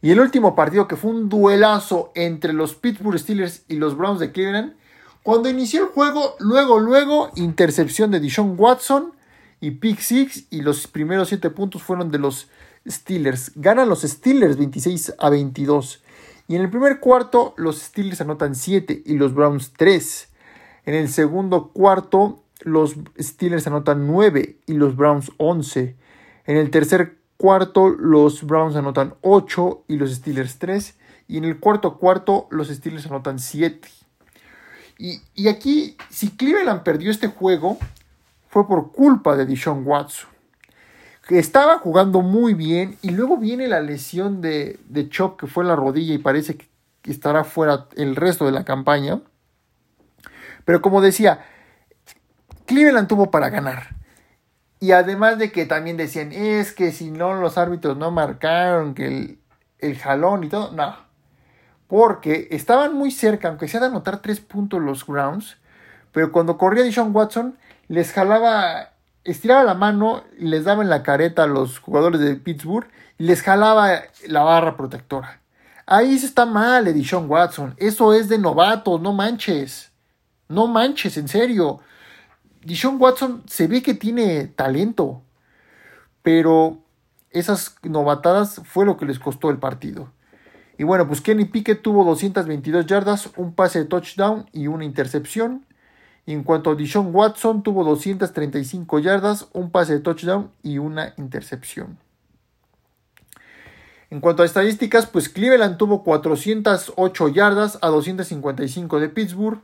Y 0.00 0.10
el 0.10 0.18
último 0.18 0.56
partido 0.56 0.88
que 0.88 0.96
fue 0.96 1.12
un 1.12 1.28
duelazo 1.28 2.10
entre 2.16 2.52
los 2.52 2.74
Pittsburgh 2.74 3.20
Steelers 3.20 3.62
y 3.68 3.76
los 3.76 3.96
Browns 3.96 4.18
de 4.18 4.32
Cleveland. 4.32 4.74
Cuando 5.22 5.48
inició 5.48 5.82
el 5.82 5.90
juego, 5.90 6.34
luego, 6.40 6.80
luego, 6.80 7.30
intercepción 7.36 8.10
de 8.10 8.18
Dishon 8.18 8.56
Watson 8.58 9.12
y 9.62 9.70
pick 9.70 10.00
six 10.00 10.46
y 10.50 10.60
los 10.60 10.88
primeros 10.88 11.28
7 11.28 11.48
puntos 11.50 11.84
fueron 11.84 12.10
de 12.10 12.18
los 12.18 12.50
Steelers. 12.84 13.52
Ganan 13.54 13.88
los 13.88 14.02
Steelers 14.02 14.56
26 14.58 15.14
a 15.16 15.30
22. 15.30 16.02
Y 16.48 16.56
en 16.56 16.62
el 16.62 16.68
primer 16.68 16.98
cuarto 16.98 17.54
los 17.56 17.80
Steelers 17.80 18.20
anotan 18.20 18.56
7 18.56 19.04
y 19.06 19.14
los 19.14 19.34
Browns 19.34 19.72
3. 19.74 20.28
En 20.84 20.94
el 20.94 21.08
segundo 21.08 21.68
cuarto 21.68 22.42
los 22.62 22.96
Steelers 23.16 23.68
anotan 23.68 24.08
9 24.08 24.58
y 24.66 24.72
los 24.72 24.96
Browns 24.96 25.30
11. 25.36 25.94
En 26.46 26.56
el 26.56 26.70
tercer 26.70 27.18
cuarto 27.36 27.88
los 27.88 28.42
Browns 28.42 28.74
anotan 28.74 29.14
8 29.20 29.84
y 29.86 29.94
los 29.94 30.12
Steelers 30.12 30.58
3. 30.58 30.98
Y 31.28 31.36
en 31.36 31.44
el 31.44 31.60
cuarto 31.60 31.98
cuarto 31.98 32.48
los 32.50 32.66
Steelers 32.66 33.06
anotan 33.06 33.38
7. 33.38 33.88
Y, 34.98 35.20
y 35.36 35.46
aquí, 35.46 35.96
si 36.10 36.30
Cleveland 36.30 36.82
perdió 36.82 37.12
este 37.12 37.28
juego, 37.28 37.78
fue 38.52 38.68
por 38.68 38.92
culpa 38.92 39.34
de 39.34 39.46
Dishon 39.46 39.82
Watson. 39.86 40.28
Que 41.26 41.38
estaba 41.38 41.78
jugando 41.78 42.20
muy 42.20 42.52
bien 42.52 42.98
y 43.00 43.10
luego 43.10 43.38
viene 43.38 43.66
la 43.66 43.80
lesión 43.80 44.42
de, 44.42 44.78
de 44.88 45.08
Chop 45.08 45.40
que 45.40 45.46
fue 45.46 45.64
en 45.64 45.68
la 45.68 45.76
rodilla 45.76 46.12
y 46.12 46.18
parece 46.18 46.58
que 46.58 46.68
estará 47.10 47.44
fuera 47.44 47.86
el 47.96 48.14
resto 48.14 48.44
de 48.44 48.52
la 48.52 48.64
campaña. 48.64 49.22
Pero 50.66 50.82
como 50.82 51.00
decía, 51.00 51.46
Cleveland 52.66 53.08
tuvo 53.08 53.30
para 53.30 53.48
ganar. 53.48 53.96
Y 54.80 54.92
además 54.92 55.38
de 55.38 55.50
que 55.50 55.64
también 55.64 55.96
decían, 55.96 56.30
es 56.32 56.72
que 56.72 56.92
si 56.92 57.10
no 57.10 57.32
los 57.32 57.56
árbitros 57.56 57.96
no 57.96 58.10
marcaron 58.10 58.94
que 58.94 59.38
el, 59.78 59.98
jalón 59.98 60.44
y 60.44 60.50
todo, 60.50 60.72
no. 60.72 60.94
Porque 61.86 62.48
estaban 62.50 62.94
muy 62.94 63.12
cerca, 63.12 63.48
aunque 63.48 63.68
sea 63.68 63.80
de 63.80 63.86
anotar 63.86 64.20
tres 64.20 64.40
puntos 64.40 64.82
los 64.82 65.06
grounds, 65.06 65.56
pero 66.12 66.30
cuando 66.32 66.58
corría 66.58 66.84
Deshaun 66.84 67.16
Watson, 67.16 67.56
les 67.92 68.10
jalaba, 68.10 68.94
estiraba 69.22 69.64
la 69.64 69.74
mano 69.74 70.24
les 70.38 70.64
daba 70.64 70.82
en 70.82 70.88
la 70.88 71.02
careta 71.02 71.42
a 71.42 71.46
los 71.46 71.78
jugadores 71.78 72.22
de 72.22 72.36
Pittsburgh 72.36 72.88
y 73.18 73.24
les 73.24 73.42
jalaba 73.42 74.04
la 74.26 74.42
barra 74.42 74.78
protectora. 74.78 75.42
Ahí 75.84 76.18
se 76.18 76.24
está 76.24 76.46
mal, 76.46 76.88
Edison 76.88 77.28
Watson. 77.28 77.74
Eso 77.76 78.14
es 78.14 78.30
de 78.30 78.38
novatos, 78.38 78.98
no 78.98 79.12
manches. 79.12 79.92
No 80.48 80.68
manches, 80.68 81.18
en 81.18 81.28
serio. 81.28 81.80
Dishon 82.64 82.96
Watson 82.98 83.42
se 83.46 83.66
ve 83.66 83.82
que 83.82 83.92
tiene 83.92 84.46
talento, 84.46 85.20
pero 86.22 86.78
esas 87.28 87.76
novatadas 87.82 88.62
fue 88.64 88.86
lo 88.86 88.96
que 88.96 89.04
les 89.04 89.18
costó 89.18 89.50
el 89.50 89.58
partido. 89.58 90.10
Y 90.78 90.84
bueno, 90.84 91.06
pues 91.06 91.20
Kenny 91.20 91.44
Pickett 91.44 91.82
tuvo 91.82 92.06
222 92.06 92.86
yardas, 92.86 93.28
un 93.36 93.52
pase 93.52 93.80
de 93.80 93.84
touchdown 93.84 94.48
y 94.50 94.68
una 94.68 94.86
intercepción. 94.86 95.66
En 96.26 96.44
cuanto 96.44 96.70
a 96.70 96.74
Dishon 96.74 97.14
Watson, 97.14 97.62
tuvo 97.62 97.84
235 97.84 99.00
yardas, 99.00 99.48
un 99.52 99.70
pase 99.70 99.94
de 99.94 100.00
touchdown 100.00 100.50
y 100.62 100.78
una 100.78 101.14
intercepción. 101.16 101.98
En 104.10 104.20
cuanto 104.20 104.42
a 104.42 104.46
estadísticas, 104.46 105.06
pues 105.06 105.28
Cleveland 105.28 105.78
tuvo 105.78 106.04
408 106.04 107.28
yardas 107.28 107.78
a 107.80 107.88
255 107.88 109.00
de 109.00 109.08
Pittsburgh. 109.08 109.60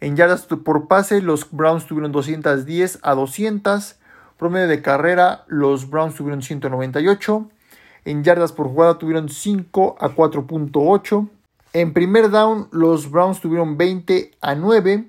En 0.00 0.16
yardas 0.16 0.46
por 0.46 0.88
pase, 0.88 1.22
los 1.22 1.48
Browns 1.52 1.86
tuvieron 1.86 2.10
210 2.10 2.98
a 3.02 3.14
200. 3.14 3.96
Promedio 4.36 4.66
de 4.66 4.82
carrera, 4.82 5.44
los 5.46 5.88
Browns 5.88 6.16
tuvieron 6.16 6.42
198. 6.42 7.48
En 8.04 8.24
yardas 8.24 8.50
por 8.50 8.66
jugada 8.66 8.98
tuvieron 8.98 9.28
5 9.28 9.96
a 10.00 10.08
4.8. 10.08 11.28
En 11.72 11.94
primer 11.94 12.30
down, 12.30 12.68
los 12.70 13.10
Browns 13.10 13.40
tuvieron 13.40 13.78
20 13.78 14.32
a 14.40 14.54
9. 14.54 15.08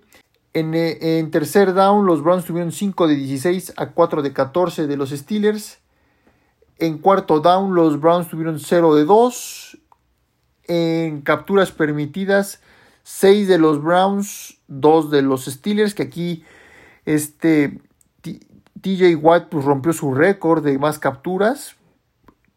En, 0.53 0.73
eh, 0.73 1.19
en, 1.19 1.29
tercer 1.29 1.73
down, 1.73 2.05
los 2.05 2.23
Browns 2.23 2.45
tuvieron 2.45 2.71
5 2.71 3.07
de 3.07 3.15
16 3.15 3.73
a 3.75 3.87
4 3.87 4.21
de 4.21 4.31
14 4.31 4.87
de 4.87 4.97
los 4.97 5.09
Steelers. 5.09 5.79
En 6.79 6.99
cuarto 6.99 7.41
down, 7.41 7.75
los 7.75 7.99
Browns 7.99 8.29
tuvieron 8.29 8.59
0 8.59 8.95
de 8.95 9.03
2. 9.03 9.77
En 10.67 11.21
capturas 11.21 11.71
permitidas, 11.71 12.61
6 13.03 13.49
de 13.49 13.57
los 13.57 13.83
Browns, 13.83 14.59
2 14.67 15.11
de 15.11 15.21
los 15.21 15.45
Steelers, 15.45 15.93
que 15.93 16.03
aquí 16.03 16.45
este 17.03 17.81
TJ 18.21 19.15
White 19.15 19.47
pues, 19.49 19.65
rompió 19.65 19.91
su 19.91 20.13
récord 20.13 20.63
de 20.63 20.79
más 20.79 20.97
capturas. 20.97 21.75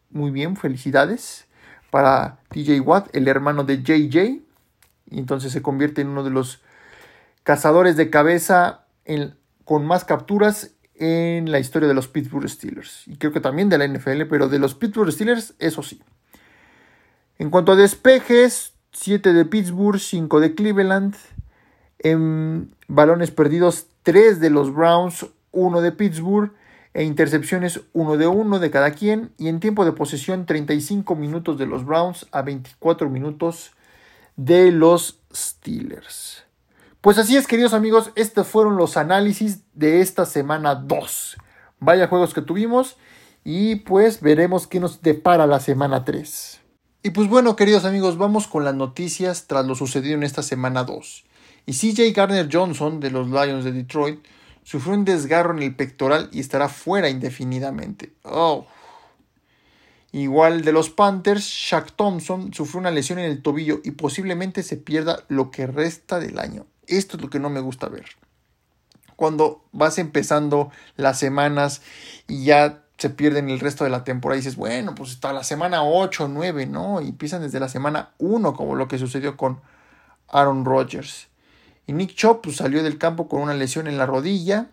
Muy 0.09 0.31
bien, 0.31 0.55
felicidades 0.55 1.46
para 1.89 2.39
TJ 2.49 2.81
Watt, 2.81 3.15
el 3.15 3.27
hermano 3.27 3.63
de 3.63 3.81
JJ. 3.83 4.41
Y 5.09 5.19
entonces 5.19 5.51
se 5.51 5.61
convierte 5.61 6.01
en 6.01 6.09
uno 6.09 6.23
de 6.23 6.29
los 6.29 6.61
cazadores 7.43 7.95
de 7.95 8.09
cabeza 8.09 8.85
con 9.63 9.85
más 9.85 10.03
capturas 10.03 10.71
en 10.95 11.51
la 11.51 11.59
historia 11.59 11.87
de 11.87 11.93
los 11.93 12.07
Pittsburgh 12.07 12.49
Steelers. 12.49 13.07
Y 13.07 13.17
creo 13.17 13.31
que 13.31 13.39
también 13.39 13.69
de 13.69 13.77
la 13.77 13.87
NFL, 13.87 14.23
pero 14.29 14.49
de 14.49 14.59
los 14.59 14.75
Pittsburgh 14.75 15.11
Steelers, 15.11 15.53
eso 15.59 15.83
sí. 15.83 16.01
En 17.37 17.49
cuanto 17.49 17.73
a 17.73 17.75
despejes, 17.75 18.73
7 18.91 19.33
de 19.33 19.45
Pittsburgh, 19.45 19.99
5 19.99 20.39
de 20.39 20.55
Cleveland. 20.55 21.15
En 21.99 22.75
balones 22.87 23.31
perdidos, 23.31 23.87
3 24.03 24.39
de 24.39 24.49
los 24.49 24.73
Browns, 24.73 25.27
1 25.51 25.81
de 25.81 25.91
Pittsburgh. 25.91 26.51
E 26.97 27.03
intercepciones, 27.03 27.81
1 27.93 28.17
de 28.17 28.25
1 28.25 28.57
de 28.57 28.71
cada 28.71 28.89
quien. 28.89 29.31
Y 29.37 29.49
en 29.49 29.59
tiempo 29.59 29.85
de 29.85 29.91
posesión, 29.91 30.47
35 30.47 31.13
minutos 31.15 31.59
de 31.59 31.67
los 31.67 31.85
Browns 31.85 32.25
a 32.31 32.41
24 32.41 33.07
minutos 33.07 33.69
de 34.35 34.71
los 34.71 35.19
Steelers. 35.31 36.45
Pues 36.99 37.19
así 37.19 37.37
es, 37.37 37.45
queridos 37.45 37.75
amigos, 37.75 38.09
estos 38.15 38.47
fueron 38.47 38.77
los 38.77 38.97
análisis 38.97 39.59
de 39.75 40.01
esta 40.01 40.25
semana 40.25 40.73
2. 40.73 41.37
Vaya 41.79 42.07
juegos 42.07 42.33
que 42.33 42.41
tuvimos 42.41 42.97
y 43.43 43.75
pues 43.75 44.19
veremos 44.19 44.65
qué 44.65 44.79
nos 44.79 45.03
depara 45.03 45.45
la 45.45 45.59
semana 45.59 46.03
3. 46.03 46.61
Y 47.03 47.11
pues 47.11 47.29
bueno, 47.29 47.55
queridos 47.55 47.85
amigos, 47.85 48.17
vamos 48.17 48.47
con 48.47 48.65
las 48.65 48.73
noticias 48.73 49.45
tras 49.45 49.67
lo 49.67 49.75
sucedido 49.75 50.15
en 50.15 50.23
esta 50.23 50.41
semana 50.41 50.83
2. 50.83 51.25
Y 51.67 51.73
CJ 51.73 52.11
Garner 52.15 52.49
Johnson 52.51 52.99
de 52.99 53.11
los 53.11 53.27
Lions 53.27 53.63
de 53.63 53.71
Detroit 53.71 54.25
sufrió 54.67 54.95
un 54.95 55.05
desgarro 55.05 55.55
en 55.55 55.63
el 55.63 55.73
pectoral 55.73 56.27
y 56.33 56.41
estará 56.41 56.67
fuera 56.67 57.07
indefinidamente. 57.07 58.11
Oh. 58.23 58.67
Igual 60.11 60.65
de 60.65 60.73
los 60.73 60.89
Panthers, 60.89 61.45
Shaq 61.45 61.93
Thompson 61.95 62.53
sufrió 62.53 62.81
una 62.81 62.91
lesión 62.91 63.17
en 63.17 63.31
el 63.31 63.41
tobillo 63.41 63.79
y 63.85 63.91
posiblemente 63.91 64.63
se 64.63 64.75
pierda 64.75 65.23
lo 65.29 65.51
que 65.51 65.67
resta 65.67 66.19
del 66.19 66.37
año. 66.37 66.65
Esto 66.85 67.15
es 67.15 67.23
lo 67.23 67.29
que 67.29 67.39
no 67.39 67.49
me 67.49 67.61
gusta 67.61 67.87
ver. 67.87 68.07
Cuando 69.15 69.63
vas 69.71 69.99
empezando 69.99 70.69
las 70.97 71.17
semanas 71.17 71.81
y 72.27 72.43
ya 72.43 72.83
se 72.97 73.09
pierden 73.09 73.49
el 73.49 73.61
resto 73.61 73.85
de 73.85 73.89
la 73.89 74.03
temporada 74.03 74.35
y 74.35 74.41
dices, 74.41 74.57
bueno, 74.57 74.95
pues 74.95 75.11
está 75.11 75.31
la 75.31 75.45
semana 75.45 75.83
8, 75.83 76.27
9, 76.27 76.65
¿no? 76.65 76.99
Y 76.99 77.07
empiezan 77.07 77.41
desde 77.41 77.61
la 77.61 77.69
semana 77.69 78.11
1, 78.17 78.53
como 78.53 78.75
lo 78.75 78.89
que 78.89 78.97
sucedió 78.97 79.37
con 79.37 79.61
Aaron 80.27 80.65
Rodgers. 80.65 81.29
Y 81.87 81.93
Nick 81.93 82.13
Chop 82.13 82.43
pues, 82.43 82.57
salió 82.57 82.83
del 82.83 82.97
campo 82.97 83.27
con 83.27 83.41
una 83.41 83.53
lesión 83.53 83.87
en 83.87 83.97
la 83.97 84.05
rodilla 84.05 84.67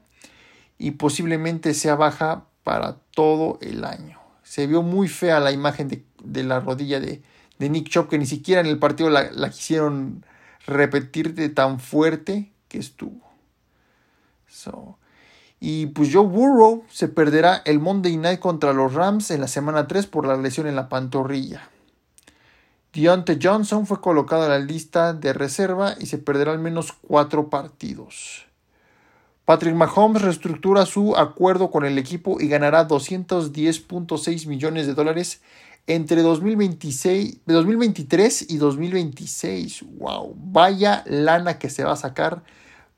y 0.79 0.93
posiblemente 0.93 1.73
sea 1.73 1.95
baja 1.95 2.45
para 2.65 2.97
todo 3.13 3.59
el 3.63 3.85
año. 3.85 4.19
Se 4.43 4.67
vio 4.67 4.83
muy 4.83 5.09
fea 5.09 5.41
la 5.41 5.53
imagen 5.53 5.89
de, 5.89 6.45
la 6.45 6.61
rodilla 6.61 7.01
de, 7.01 7.23
Nick 7.59 7.89
Chop, 7.89 8.11
que 8.11 8.19
ni 8.19 8.27
siquiera 8.27 8.61
en 8.61 8.67
el 8.67 8.79
partido 8.79 9.09
la, 9.09 9.51
quisieron 9.51 10.27
repetir 10.67 11.35
de 11.35 11.49
tan 11.49 11.81
fuerte 11.81 12.53
que 12.69 12.79
estuvo. 12.79 13.25
Y 15.61 15.87
pues 15.87 16.11
Joe 16.13 16.27
Burrow 16.27 16.85
se 16.91 17.09
perderá 17.09 17.63
el 17.65 17.81
Monday 17.81 18.17
Night 18.17 18.41
contra 18.41 18.73
los 18.73 18.93
Rams 18.93 19.31
en 19.31 19.41
la 19.41 19.49
semana 19.49 19.87
3 19.87 20.07
por 20.07 20.27
la 20.27 20.37
lesión 20.37 20.67
en 20.67 20.77
la 20.77 20.89
pantorrilla. 20.89 21.71
Deontay 22.95 23.41
Johnson 23.43 23.87
fue 23.87 24.01
colocado 24.01 24.45
en 24.45 24.51
la 24.51 24.59
lista 24.61 25.13
de 25.15 25.33
reserva 25.33 25.97
y 25.99 26.07
se 26.07 26.19
perderá 26.19 26.53
al 26.53 26.61
menos 26.61 26.93
cuatro 26.93 27.51
partidos. 27.51 28.47
Patrick 29.45 29.75
Mahomes 29.75 30.23
reestructura 30.23 30.87
su 30.87 31.17
acuerdo 31.17 31.73
con 31.73 31.85
el 31.85 31.99
equipo 31.99 32.41
y 32.41 32.47
ganará 32.47 32.87
210.6 32.87 34.47
millones 34.47 34.87
de 34.87 34.95
dólares 34.95 35.43
entre 35.89 36.23
2026, 36.23 37.41
2023 37.45 38.51
y 38.51 38.57
2026. 38.59 39.85
¡Wow! 39.99 40.35
Vaya 40.37 41.03
lana 41.07 41.59
que 41.59 41.71
se 41.71 41.83
va 41.83 41.93
a 41.93 41.97
sacar 41.97 42.45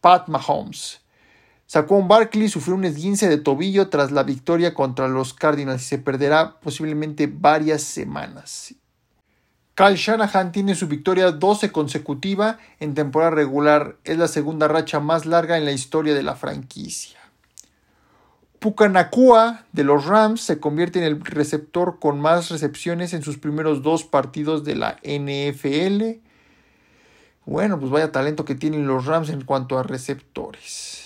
Pat 0.02 0.28
Mahomes. 0.28 1.00
Saquon 1.66 2.06
Barkley 2.06 2.50
sufrió 2.50 2.76
un 2.76 2.84
esguince 2.84 3.28
de 3.28 3.38
tobillo 3.38 3.88
tras 3.88 4.12
la 4.12 4.22
victoria 4.22 4.74
contra 4.74 5.08
los 5.08 5.32
Cardinals 5.32 5.82
y 5.82 5.86
se 5.86 5.98
perderá 5.98 6.60
posiblemente 6.60 7.26
varias 7.26 7.82
semanas. 7.82 8.74
Kyle 9.76 9.94
Shanahan 9.94 10.52
tiene 10.52 10.74
su 10.74 10.88
victoria 10.88 11.30
12 11.32 11.70
consecutiva 11.70 12.58
en 12.80 12.94
temporada 12.94 13.32
regular. 13.32 13.96
Es 14.04 14.16
la 14.16 14.26
segunda 14.26 14.68
racha 14.68 15.00
más 15.00 15.26
larga 15.26 15.58
en 15.58 15.66
la 15.66 15.72
historia 15.72 16.14
de 16.14 16.22
la 16.22 16.34
franquicia. 16.34 17.18
Pucanacua 18.58 19.66
de 19.72 19.84
los 19.84 20.06
Rams 20.06 20.40
se 20.40 20.60
convierte 20.60 20.98
en 20.98 21.04
el 21.04 21.22
receptor 21.22 21.98
con 22.00 22.20
más 22.20 22.48
recepciones 22.48 23.12
en 23.12 23.22
sus 23.22 23.36
primeros 23.36 23.82
dos 23.82 24.04
partidos 24.04 24.64
de 24.64 24.76
la 24.76 24.96
NFL. 25.04 26.22
Bueno, 27.44 27.78
pues 27.78 27.92
vaya 27.92 28.10
talento 28.10 28.46
que 28.46 28.54
tienen 28.54 28.86
los 28.86 29.04
Rams 29.04 29.28
en 29.28 29.44
cuanto 29.44 29.78
a 29.78 29.82
receptores. 29.82 31.04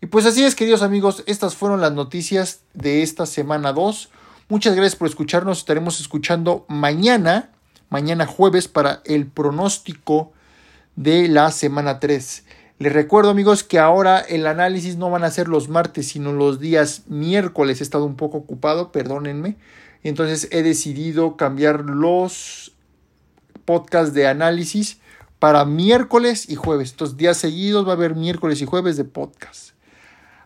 Y 0.00 0.06
pues 0.06 0.24
así 0.24 0.42
es, 0.42 0.54
queridos 0.54 0.80
amigos, 0.80 1.22
estas 1.26 1.54
fueron 1.54 1.82
las 1.82 1.92
noticias 1.92 2.62
de 2.72 3.02
esta 3.02 3.26
semana 3.26 3.74
2. 3.74 4.10
Muchas 4.48 4.76
gracias 4.76 4.94
por 4.94 5.08
escucharnos. 5.08 5.58
Estaremos 5.58 6.00
escuchando 6.00 6.66
mañana, 6.68 7.50
mañana 7.88 8.26
jueves, 8.26 8.68
para 8.68 9.02
el 9.04 9.26
pronóstico 9.26 10.32
de 10.94 11.26
la 11.26 11.50
semana 11.50 11.98
3. 11.98 12.44
Les 12.78 12.92
recuerdo 12.92 13.30
amigos 13.30 13.64
que 13.64 13.80
ahora 13.80 14.20
el 14.20 14.46
análisis 14.46 14.98
no 14.98 15.10
van 15.10 15.24
a 15.24 15.32
ser 15.32 15.48
los 15.48 15.68
martes, 15.68 16.06
sino 16.06 16.32
los 16.32 16.60
días 16.60 17.02
miércoles. 17.08 17.80
He 17.80 17.82
estado 17.82 18.04
un 18.04 18.14
poco 18.14 18.38
ocupado, 18.38 18.92
perdónenme. 18.92 19.56
Entonces 20.04 20.46
he 20.52 20.62
decidido 20.62 21.36
cambiar 21.36 21.80
los 21.80 22.70
podcasts 23.64 24.14
de 24.14 24.28
análisis 24.28 25.00
para 25.40 25.64
miércoles 25.64 26.48
y 26.48 26.54
jueves. 26.54 26.90
Estos 26.90 27.16
días 27.16 27.36
seguidos 27.36 27.84
va 27.84 27.90
a 27.90 27.96
haber 27.96 28.14
miércoles 28.14 28.62
y 28.62 28.66
jueves 28.66 28.96
de 28.96 29.04
podcast. 29.04 29.75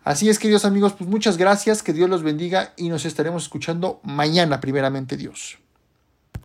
Así 0.03 0.31
es, 0.31 0.39
queridos 0.39 0.65
amigos, 0.65 0.95
pues 0.95 1.11
muchas 1.11 1.37
gracias, 1.37 1.83
que 1.83 1.93
Dios 1.93 2.09
los 2.09 2.23
bendiga 2.23 2.73
y 2.77 2.89
nos 2.89 3.05
estaremos 3.05 3.43
escuchando 3.43 4.01
mañana, 4.03 4.61
primeramente 4.61 5.17
Dios. 5.17 5.59